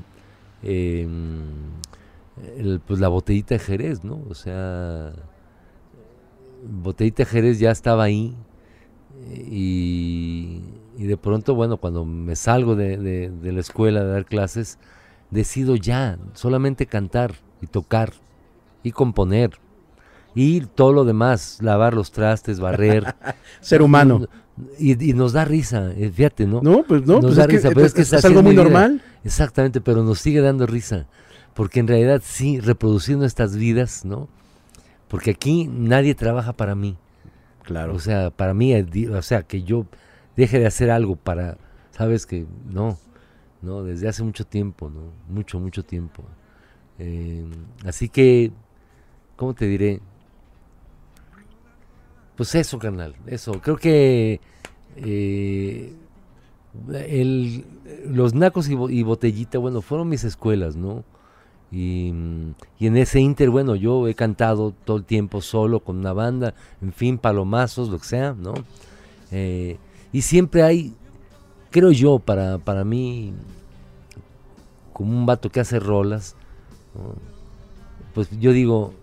[0.64, 1.08] eh,
[2.88, 4.22] pues la botellita de Jerez, ¿no?
[4.30, 5.14] O sea
[6.66, 8.36] Botellita Jerez ya estaba ahí
[9.32, 10.62] y,
[10.98, 14.80] de pronto, bueno, cuando me salgo de, la escuela de dar clases,
[15.32, 18.14] decido ya solamente cantar y tocar
[18.84, 19.52] y componer
[20.36, 23.16] y todo lo demás, lavar los trastes, barrer.
[23.62, 24.28] Ser humano.
[24.78, 26.62] Y, nos da risa, eh, fíjate, ¿no?
[26.62, 29.02] No, pues no, pues da risa, pero es, que es, algo muy normal.
[29.24, 31.08] Exactamente, pero nos sigue dando risa,
[31.56, 34.30] porque en realidad sí, reproducir nuestras vidas, ¿no?
[35.08, 36.98] Porque aquí nadie trabaja para mí.
[37.64, 37.96] Claro.
[37.96, 39.88] O sea, para mí, o sea, que yo
[40.36, 41.58] deje de hacer algo para,
[41.92, 42.98] sabes que no,
[43.62, 45.02] no, desde hace mucho tiempo, ¿no?
[45.34, 46.24] Mucho, mucho tiempo.
[47.00, 47.46] Eh,
[47.86, 48.52] así que,
[49.36, 50.02] ¿cómo te diré?
[52.36, 53.62] Pues eso, carnal, eso.
[53.62, 54.40] Creo que
[54.98, 55.94] eh,
[56.94, 57.66] el,
[58.08, 61.04] los nacos y, y, botellita, bueno, fueron mis escuelas, ¿no?
[61.72, 66.54] Y, en ese inter, bueno, yo he cantado todo el tiempo solo con una banda,
[66.82, 68.54] en fin, palomazos, lo que sea, ¿no?
[69.32, 69.78] Eh,
[70.12, 70.94] y siempre hay,
[71.72, 73.34] creo yo, para, para mí,
[74.94, 76.36] como un vato que hace rolas,
[78.14, 78.94] pues yo digo,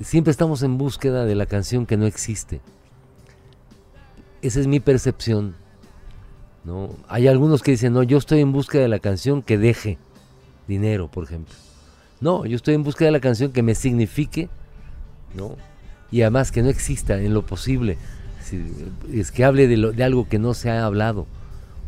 [0.00, 2.60] siempre estamos en búsqueda de la canción que no existe.
[4.42, 5.54] Esa es mi percepción.
[6.64, 6.90] ¿no?
[7.08, 9.98] Hay algunos que dicen, no, yo estoy en búsqueda de la canción que deje
[10.66, 11.54] dinero, por ejemplo.
[12.20, 14.48] No, yo estoy en busca de la canción que me signifique,
[15.34, 15.56] ¿no?
[16.10, 17.96] Y además que no exista en lo posible.
[19.12, 21.26] es que hable de, de algo que no se ha hablado.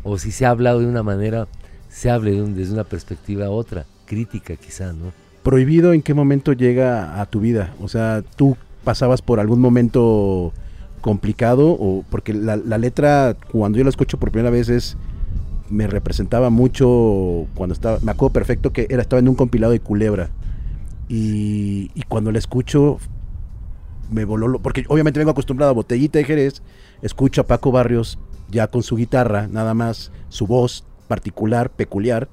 [0.03, 1.47] O si se ha hablado de una manera,
[1.89, 5.13] se hable desde una perspectiva otra, crítica quizá, ¿no?
[5.43, 7.73] ¿Prohibido en qué momento llega a tu vida?
[7.81, 10.53] O sea, ¿tú pasabas por algún momento
[11.01, 11.71] complicado?
[11.71, 14.97] o Porque la, letra, cuando yo la escucho por primera vez, es
[15.69, 19.79] me representaba mucho cuando estaba, me acuerdo perfecto que era, estaba en un compilado de
[19.79, 20.29] Culebra.
[21.09, 22.97] Y, cuando la escucho,
[24.09, 26.61] me voló, porque obviamente vengo acostumbrado a Botellita de Jerez,
[27.01, 28.17] escucho a Paco Barrios
[28.49, 32.29] ya con su guitarra, nada más, su voz particular, peculiar,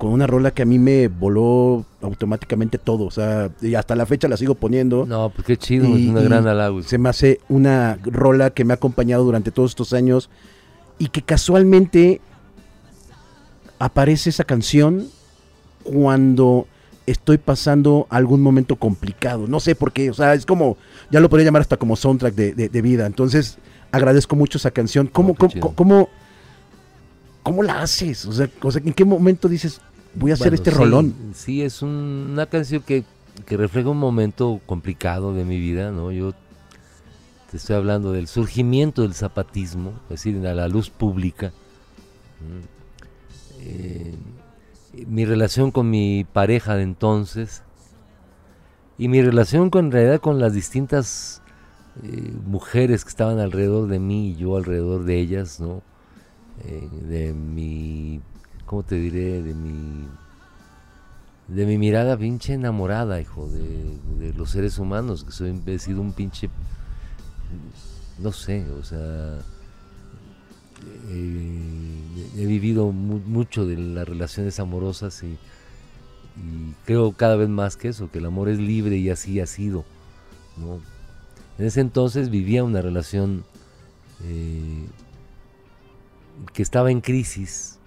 [0.00, 4.06] con una rola que a mí me voló automáticamente todo, o sea, y hasta la
[4.06, 5.04] fecha la sigo poniendo.
[5.04, 6.82] No, pues qué chido, es una gran halago.
[6.82, 10.30] Se me hace una rola que me ha acompañado durante todos estos años
[10.98, 12.22] y que casualmente
[13.78, 15.06] aparece esa canción
[15.82, 16.66] cuando
[17.04, 19.48] estoy pasando algún momento complicado.
[19.48, 20.78] No sé por qué, o sea, es como,
[21.10, 23.04] ya lo podría llamar hasta como soundtrack de, vida.
[23.04, 23.58] Entonces,
[23.92, 25.08] agradezco mucho esa canción.
[25.08, 26.08] ¿Cómo, cómo,
[27.42, 28.24] cómo, la haces?
[28.24, 28.48] O sea,
[28.82, 29.82] ¿en qué momento dices,
[30.14, 31.14] voy a hacer este rolón?
[31.34, 33.04] Sí, es una canción que,
[33.48, 36.12] refleja un momento complicado de mi vida, ¿no?
[36.12, 36.32] Yo
[37.50, 41.52] te estoy hablando del surgimiento del zapatismo, es decir, a la luz pública.
[43.60, 44.14] Eh,
[45.06, 47.62] mi relación con mi pareja de entonces
[48.98, 51.42] y mi relación con en realidad con las distintas
[52.02, 55.82] eh, mujeres que estaban alrededor de mí y yo alrededor de ellas, ¿no?
[56.64, 58.20] Eh, de mi,
[58.70, 59.42] ¿cómo te diré?
[59.42, 60.06] De mi,
[61.48, 66.12] de mi mirada pinche enamorada, hijo, de, los seres humanos, que soy, he sido un
[66.12, 66.48] pinche,
[68.20, 69.40] no sé, o sea
[71.08, 75.36] eh, he vivido mucho de las relaciones amorosas y,
[76.84, 79.84] creo cada vez más que eso, que el amor es libre y así ha sido.
[81.58, 83.42] En ese entonces vivía una relación
[84.22, 84.86] eh,
[86.52, 87.79] que estaba en crisis.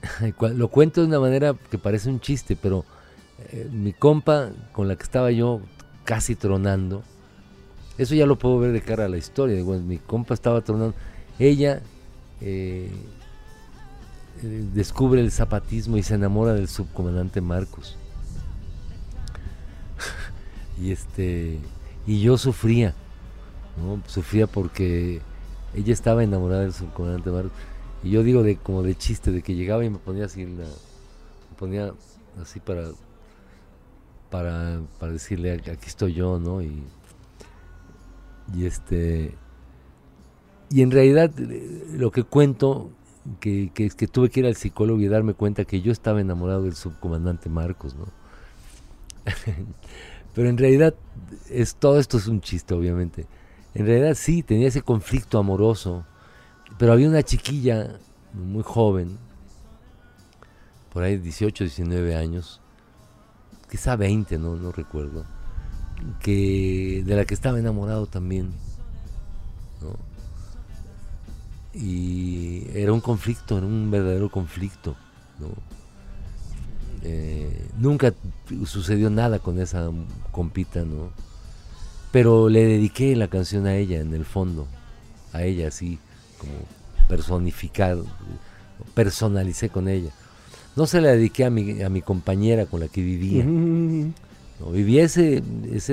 [0.54, 2.84] Lo cuento de una manera que parece un chiste, pero
[3.52, 5.60] eh, mi compa con la que estaba yo
[6.04, 7.02] casi tronando,
[7.98, 9.62] eso ya lo puedo ver de cara a la historia.
[9.64, 10.94] mi compa estaba tronando.
[11.38, 11.82] Ella
[12.40, 12.90] eh,
[14.42, 17.96] eh, descubre el zapatismo y se enamora del subcomandante Marcos.
[20.80, 21.58] y este
[22.06, 22.94] y yo sufría,
[24.06, 25.20] Sufría porque
[25.74, 27.52] ella estaba enamorada del subcomandante Marcos.
[28.02, 30.64] Y yo digo de como de chiste, de que llegaba y me ponía así me
[31.58, 31.92] ponía
[32.40, 32.90] así para
[34.30, 36.62] para, para decirle aquí estoy yo, ¿no?
[36.62, 36.82] Y,
[38.54, 39.34] y este
[40.70, 42.90] y en realidad eh, lo que cuento
[43.40, 46.62] que, que, que tuve que ir al psicólogo y darme cuenta que yo estaba enamorado
[46.62, 48.06] del subcomandante Marcos, ¿no?
[50.34, 50.94] Pero en realidad
[51.50, 53.26] es todo esto es un chiste, obviamente.
[53.74, 56.04] En realidad sí, tenía ese conflicto amoroso,
[56.78, 57.98] pero había una chiquilla
[58.32, 59.18] muy joven,
[60.92, 62.60] por ahí 18, 19 años,
[63.70, 65.24] quizá 20, no, no recuerdo,
[66.20, 68.52] que de la que estaba enamorado también.
[69.80, 70.16] ¿no?
[71.76, 74.96] y era un conflicto, era un verdadero conflicto.
[77.02, 78.14] Eh, nunca
[78.64, 79.90] sucedió nada con esa
[80.32, 81.10] compita, ¿no?
[82.12, 84.66] Pero le dediqué la canción a ella, en el fondo,
[85.32, 85.98] a ella así,
[86.38, 86.52] como
[87.08, 88.04] personificado,
[88.94, 90.10] personalicé con ella.
[90.74, 93.44] No se la dediqué a mi, a mi compañera con la que vivía.
[93.44, 95.42] No, vivía ese,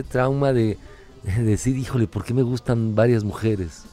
[0.03, 0.77] trauma de,
[1.23, 3.83] de decir, híjole, ¿por qué me gustan varias mujeres?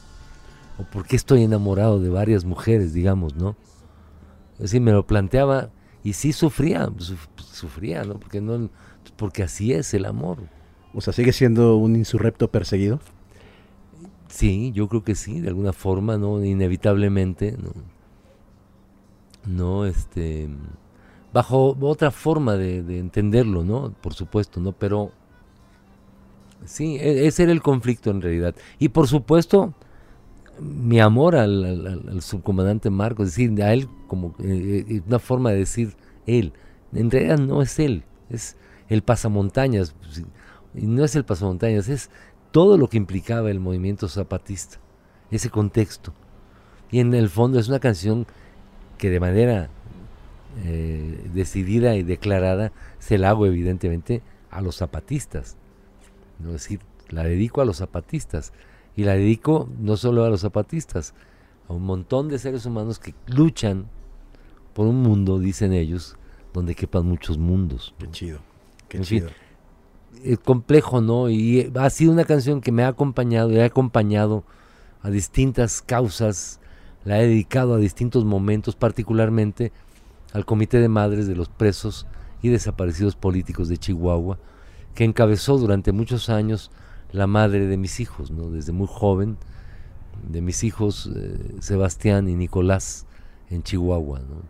[0.77, 3.55] o por qué estoy enamorado de varias mujeres, digamos, ¿no?
[4.55, 5.69] Es decir, me lo planteaba
[6.03, 6.89] y sí sufría,
[7.37, 8.15] sufría, ¿no?
[8.19, 8.69] Porque, no,
[9.15, 10.37] porque así es el amor.
[10.93, 12.99] O sea, ¿sigue siendo un insurrecto perseguido?
[14.31, 16.43] Sí, yo creo que sí, de alguna forma, ¿no?
[16.43, 17.73] Inevitablemente, ¿no?
[19.45, 20.49] No, este...
[21.33, 23.93] Bajo otra forma de, de entenderlo, ¿no?
[24.01, 24.71] Por supuesto, ¿no?
[24.71, 25.11] Pero...
[26.65, 28.55] Sí, e, ese era el conflicto en realidad.
[28.79, 29.73] Y por supuesto,
[30.59, 35.57] mi amor al, subcomandante Marcos, es decir, a él como eh, eh, una forma de
[35.57, 36.53] decir él.
[36.93, 38.55] En realidad no es él, es
[38.87, 39.95] el pasamontañas.
[40.73, 42.09] No es el pasamontañas, es
[42.51, 44.77] todo lo que implicaba el movimiento zapatista,
[45.31, 46.13] ese contexto.
[46.91, 48.27] Y en el fondo es una canción
[48.97, 49.69] que de manera
[50.63, 55.55] eh, decidida y declarada se la hago evidentemente a los zapatistas.
[56.39, 56.49] ¿no?
[56.49, 58.51] Es decir, la dedico a los zapatistas
[58.95, 61.13] y la dedico no solo a los zapatistas,
[61.69, 63.85] a un montón de seres humanos que luchan
[64.73, 66.17] por un mundo, dicen ellos,
[66.53, 67.93] donde quepan muchos mundos.
[67.97, 68.39] Qué chido,
[68.89, 69.29] qué chido.
[70.23, 71.29] Es complejo, ¿no?
[71.29, 74.43] Y ha sido una canción que me ha acompañado y ha acompañado
[75.01, 76.59] a distintas causas,
[77.05, 79.71] la he dedicado a distintos momentos, particularmente
[80.33, 82.05] al Comité de Madres de los Presos
[82.41, 84.37] y Desaparecidos Políticos de Chihuahua,
[84.95, 86.71] que encabezó durante muchos años
[87.11, 88.49] la madre de mis hijos, ¿no?
[88.51, 89.37] Desde muy joven,
[90.29, 93.05] de mis hijos eh, Sebastián y Nicolás
[93.49, 94.41] en Chihuahua, ¿no?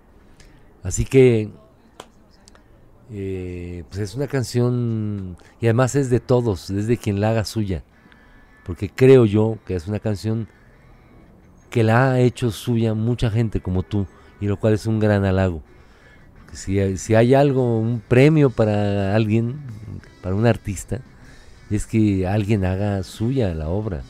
[0.83, 1.49] Así que
[3.11, 7.43] eh, pues es una canción y además es de todos, es de quien la haga
[7.43, 7.83] suya,
[8.65, 10.47] porque creo yo que es una canción
[11.69, 14.07] que la ha hecho suya mucha gente como tú,
[14.39, 15.61] y lo cual es un gran halago.
[16.53, 19.61] Si, si hay algo, un premio para alguien,
[20.21, 21.01] para un artista,
[21.69, 24.01] es que alguien haga suya la obra.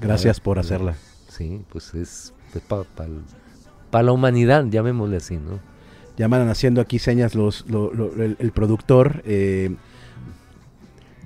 [0.00, 0.94] Gracias por hacerla.
[1.28, 2.32] Sí, pues es
[3.90, 5.73] para la humanidad, llamémosle así, ¿no?
[6.16, 9.22] Llaman haciendo aquí señas los, el, productor.
[9.26, 9.74] Eh,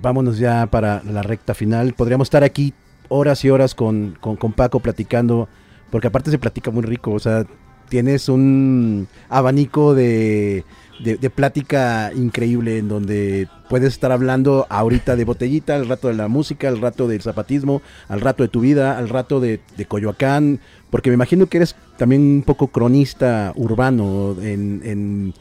[0.01, 1.93] vámonos ya para la recta final.
[1.93, 2.73] Podríamos estar aquí
[3.09, 5.47] horas y horas con, con, con Paco platicando,
[5.91, 7.45] porque aparte se platica muy rico, o sea,
[7.89, 10.63] tienes un abanico de
[10.99, 16.27] de, plática increíble en donde puedes estar hablando ahorita de botellita, al rato de la
[16.27, 21.09] música, al rato del zapatismo, al rato de tu vida, al rato de, Coyoacán, porque
[21.09, 25.33] me imagino que eres también un poco cronista urbano en,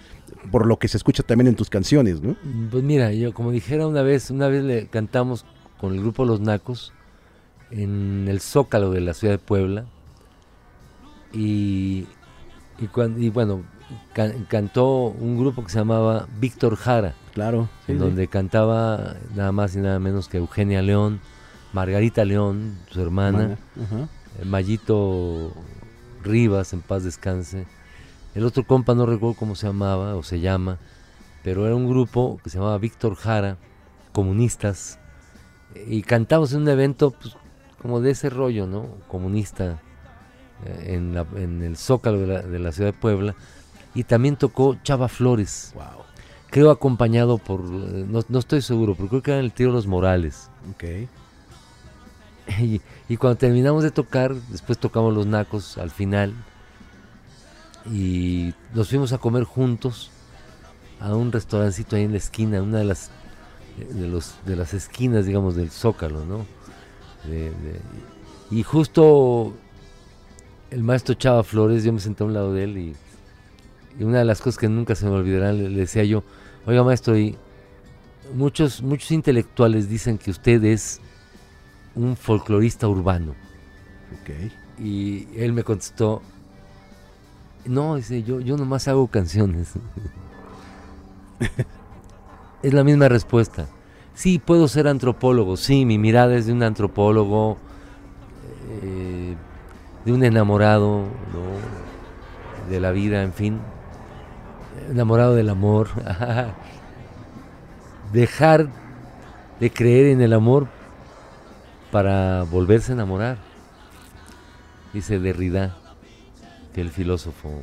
[0.50, 2.36] por lo que se escucha también en tus canciones, ¿no?
[2.70, 5.44] Pues mira, yo como dijera una vez, una vez le cantamos
[5.80, 6.92] con el grupo Los Nacos
[7.70, 9.86] en el Zócalo de la ciudad de Puebla
[11.32, 12.06] y,
[12.78, 13.64] y, cuando, y bueno,
[14.48, 17.14] cantó un grupo que se llamaba Víctor Jara.
[17.34, 17.68] Claro.
[17.86, 21.20] en donde cantaba nada más y nada menos que Eugenia León,
[21.72, 23.56] Margarita León, su hermana,
[24.44, 25.52] Mayito
[26.24, 27.66] Rivas, en paz descanse.
[28.34, 30.78] El otro compa no recuerdo cómo se llamaba o se llama,
[31.44, 33.56] pero era un grupo que se llamaba Víctor Jara,
[34.12, 34.98] comunistas,
[35.86, 37.36] y cantamos en un evento pues,
[37.80, 38.86] como de ese rollo, ¿no?
[39.06, 39.78] Comunista,
[40.64, 43.34] eh, en, la- en el Zócalo de la, de la ciudad de Puebla,
[43.94, 46.04] y también tocó Chava Flores, Wow.
[46.50, 49.86] creo acompañado por, eh, no, no estoy seguro, pero creo que eran el trío Los
[49.86, 50.50] Morales.
[50.72, 50.84] Ok.
[52.62, 52.80] Y,
[53.10, 56.32] y cuando terminamos de tocar, después tocamos los nacos al final
[57.92, 60.10] y nos fuimos a comer juntos
[61.00, 63.10] a un restaurancito ahí en la esquina, una de las
[63.92, 66.46] de los de las esquinas, digamos, del Zócalo, ¿no?
[67.24, 67.80] De- de-
[68.50, 69.52] y justo
[70.70, 72.96] el maestro Chava Flores, yo me senté a un lado de él y,
[73.98, 76.22] y una de las cosas que nunca se me olvidarán, le, le decía yo,
[76.66, 77.36] oiga maestro, y
[78.34, 81.00] muchos, muchos intelectuales dicen que usted es
[81.94, 83.34] un folclorista urbano.
[84.20, 84.52] Ok.
[84.80, 86.22] Y él me contestó,
[87.64, 89.72] no, dice, yo, yo nomás hago canciones.
[92.62, 93.66] es la misma respuesta.
[94.14, 97.56] Sí, puedo ser antropólogo, sí, mi mirada es de un antropólogo,
[98.82, 99.36] eh,
[100.04, 101.78] de un enamorado, ¿no?
[102.68, 103.60] de la vida, en fin,
[104.90, 105.88] enamorado del amor.
[108.12, 108.68] Dejar
[109.60, 110.66] de creer en el amor
[111.92, 113.38] para volverse a enamorar.
[114.92, 115.76] Dice Derrida,
[116.74, 117.60] que el filósofo.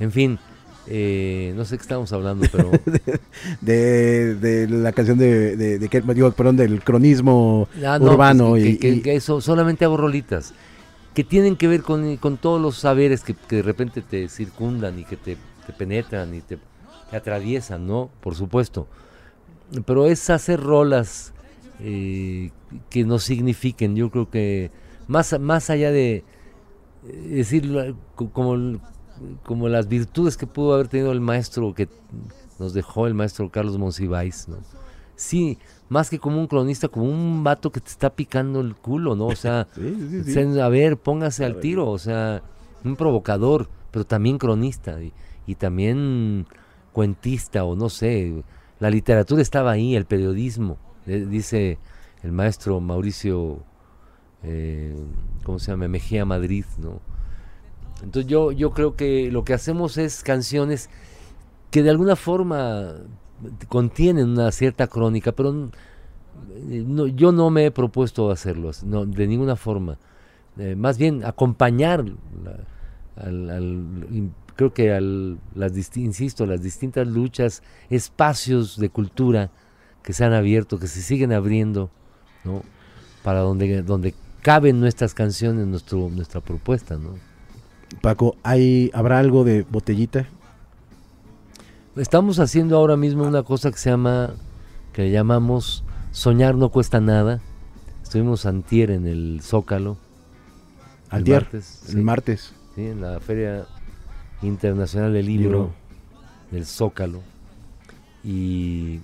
[0.00, 0.38] En fin,
[0.86, 2.70] eh, no sé qué estamos hablando, pero
[3.62, 8.64] De, de la canción de, de, de digo, perdón, del cronismo Ah, no, urbano pues,
[8.64, 10.52] que, y, que- y- que eso, solamente hago rolitas
[11.14, 15.04] que tienen que ver con, con todos los saberes que, de repente te circundan y
[15.04, 15.36] que te,
[15.78, 16.58] penetran y te,
[17.12, 18.10] atraviesan, ¿no?
[18.20, 18.88] Por supuesto.
[19.86, 21.32] Pero es hacer rolas
[21.80, 22.50] eh,
[22.90, 24.70] que nos signifiquen, yo creo que
[25.06, 26.24] más, más allá de eh,
[27.28, 28.80] decir como,
[29.44, 31.88] como las virtudes que pudo haber tenido el maestro que
[32.58, 34.58] nos dejó el maestro Carlos Monsiváis, ¿no?
[35.16, 35.58] Sí,
[35.88, 39.26] más que como un cronista, como un vato que te está picando el culo, ¿no?
[39.26, 40.32] O sea, Sí, sí, sí.
[40.32, 42.42] sen- a ver, póngase al tiro, o sea,
[42.84, 45.12] un provocador, pero también cronista y,
[45.46, 46.46] y también
[46.92, 48.42] cuentista o no sé,
[48.80, 51.78] la literatura estaba ahí, el periodismo, eh, dice
[52.22, 53.58] el maestro Mauricio,
[54.42, 54.94] eh,
[55.44, 55.88] ¿cómo se llama?
[55.88, 57.00] Mejía Madrid, ¿no?
[58.02, 60.90] Entonces yo, yo creo que lo que hacemos es canciones
[61.70, 62.94] que de alguna forma
[63.68, 65.68] contienen una cierta crónica, pero n-
[66.70, 69.98] eh, no, yo no me he propuesto hacerlo, no, de ninguna forma.
[70.58, 72.04] Eh, más bien acompañar,
[73.16, 79.50] al, creo que al, las, insisto, las distintas luchas, espacios de cultura
[80.02, 81.90] que se han abierto, que se siguen abriendo,
[82.44, 82.62] ¿no?
[83.22, 86.96] para donde, donde caben nuestras canciones, nuestro, nuestra propuesta.
[86.98, 87.14] ¿no?
[88.02, 90.26] Paco, ¿hay, ¿habrá algo de botellita?
[91.96, 94.30] Estamos haciendo ahora mismo una cosa que se llama,
[94.92, 97.40] que le llamamos Soñar no cuesta nada.
[98.02, 99.96] Estuvimos antier en el Zócalo.
[101.10, 102.52] el Antier, martes, el sí, martes.
[102.74, 103.66] sí, en la Feria
[104.42, 105.70] Internacional del Libro, Libro.
[106.50, 107.20] del Zócalo.
[108.24, 109.00] Y...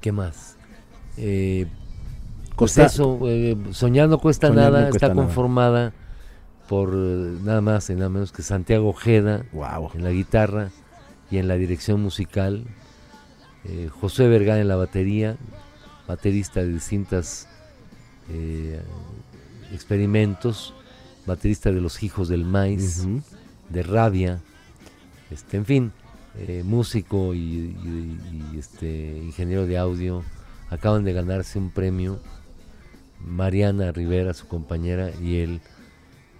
[0.00, 0.56] ¿Qué más?
[1.16, 1.66] Eh,
[2.56, 5.28] pues Costa- eso, eh, Soñar no cuesta Soñar no nada, cuesta está nada.
[6.72, 9.90] Por eh, nada más y nada menos que Santiago Ojeda, Wow.
[9.92, 10.70] en la guitarra
[11.30, 12.64] y en la dirección musical,
[13.64, 15.36] eh, José Vergara en la batería,
[16.08, 17.46] baterista de distintas
[18.30, 18.80] eh,
[19.74, 20.72] experimentos,
[21.26, 23.06] baterista de Los Hijos del Maíz,
[23.68, 24.40] de Rabia,
[25.30, 25.92] este, en fin,
[26.38, 28.18] eh, músico y, y-
[28.54, 30.22] y, este, ingeniero de audio,
[30.70, 32.18] acaban de ganarse un premio,
[33.20, 35.60] Mariana Rivera, su compañera, y él,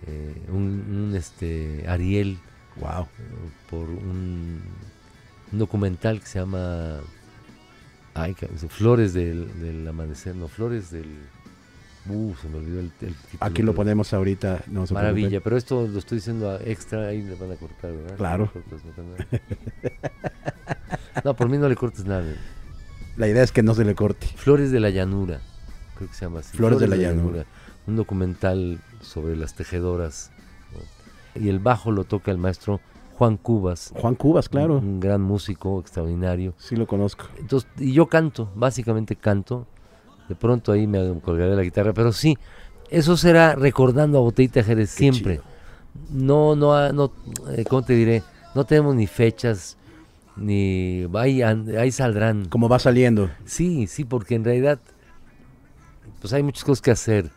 [0.07, 2.39] eh, un, un, este, Ariel,
[2.77, 3.07] Wow.
[3.69, 4.63] por un,
[5.53, 7.01] un documental que se llama
[8.15, 8.35] ay,
[8.69, 11.07] Flores del, del Amanecer, no, Flores del...
[12.09, 13.39] Uh, se me olvidó el, el título.
[13.41, 14.65] Aquí lo ponemos ahorita.
[14.67, 15.45] No se Maravilla, preocupen.
[15.45, 18.17] pero esto lo estoy diciendo a extra, ahí le van a cortar, ¿verdad?
[18.17, 18.53] Claro.
[21.25, 22.25] No, por mí no le cortes nada.
[23.17, 24.27] La idea es que no se le corte.
[24.35, 25.41] Flores de la Llanura,
[25.97, 26.57] creo que se llama así.
[26.57, 27.45] Flores de la Llanura.
[27.87, 30.31] Un documental sobre las tejedoras.
[30.73, 31.41] ¿no?
[31.43, 32.81] Y el bajo lo toca el maestro
[33.19, 33.93] Juan Cubas.
[34.01, 34.79] Juan Cubas, claro.
[34.79, 36.55] Un, un gran músico extraordinario.
[36.59, 37.27] Sí lo conozco.
[37.39, 39.67] Entonces, y yo canto, básicamente canto.
[40.29, 42.39] De pronto ahí me colgaré la guitarra, pero sí,
[42.91, 45.35] eso será recordando a Botellita Jerez Qué siempre.
[45.37, 45.45] chido.
[46.11, 47.13] No, no, no,
[47.51, 48.23] eh, ¿cómo te diré?
[48.55, 49.77] No tenemos ni fechas,
[50.37, 52.47] ni ahí, ahí saldrán.
[52.47, 53.31] Como va saliendo.
[53.45, 54.79] Sí, sí, porque en realidad
[56.21, 57.31] pues hay muchas cosas que hacer.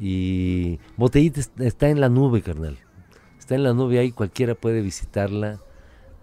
[0.00, 2.78] Y Botellita está en la nube, carnal.
[3.38, 5.60] Está en la nube ahí, cualquiera puede visitarla.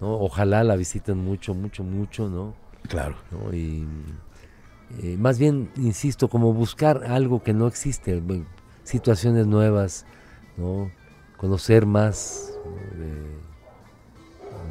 [0.02, 0.14] ¿no?
[0.20, 2.54] Ojalá la visiten mucho, mucho, mucho, ¿no?
[2.88, 3.16] Claro.
[3.52, 3.86] Y
[5.02, 8.22] eh, más bien, insisto, como buscar algo que no existe,
[8.84, 10.06] situaciones nuevas,
[10.58, 10.92] ¿no?
[11.38, 12.54] Conocer más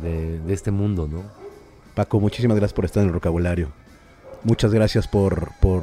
[0.03, 1.23] de, de, este mundo, ¿no?
[1.95, 3.69] Paco, muchísimas gracias por estar en el vocabulario.
[4.45, 5.83] Muchas gracias por, por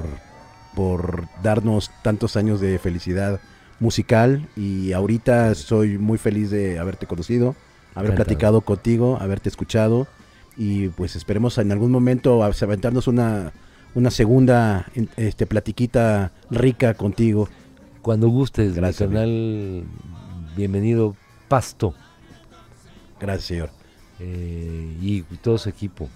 [0.76, 3.39] por darnos tantos años de felicidad
[3.80, 7.55] musical y ahorita soy muy feliz de haberte conocido,
[7.95, 10.07] haber platicado contigo, haberte escuchado
[10.55, 13.51] y pues esperemos en algún momento aventarnos una,
[13.95, 14.86] una segunda
[15.17, 17.49] este, platiquita rica contigo.
[18.01, 19.84] Cuando gustes, Gracias, canal,
[20.55, 21.15] bienvenido
[21.47, 21.93] Pasto.
[23.19, 23.69] Gracias, señor.
[24.19, 26.09] Eh, y todo su equipo.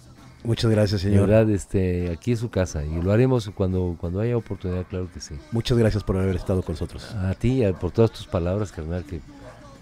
[0.45, 1.27] Muchas gracias, señor.
[1.27, 5.19] verdad, este, aquí es su casa y lo haremos cuando, cuando haya oportunidad, claro que
[5.19, 5.35] sí.
[5.51, 7.13] Muchas gracias por haber estado con nosotros.
[7.15, 9.21] A ti, por todas tus palabras, carnal, que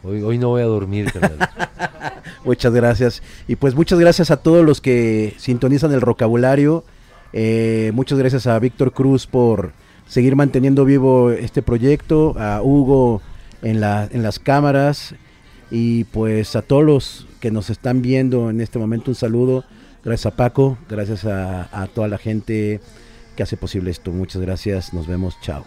[0.03, 1.49] hoy, hoy no voy a dormir, carnal.
[2.45, 3.21] muchas gracias.
[3.47, 6.83] Y pues muchas gracias a todos los que sintonizan el vocabulario.
[7.33, 9.73] Eh, muchas gracias a Víctor Cruz por
[10.07, 13.21] seguir manteniendo vivo este proyecto, a Hugo
[13.61, 15.15] en, la, en las cámaras
[15.71, 19.65] y pues a todos los que nos están viendo en este momento un saludo
[20.03, 22.81] Gracias a Paco, gracias a, toda la gente
[23.35, 24.11] que hace posible esto.
[24.11, 25.65] Muchas gracias, nos vemos, chao.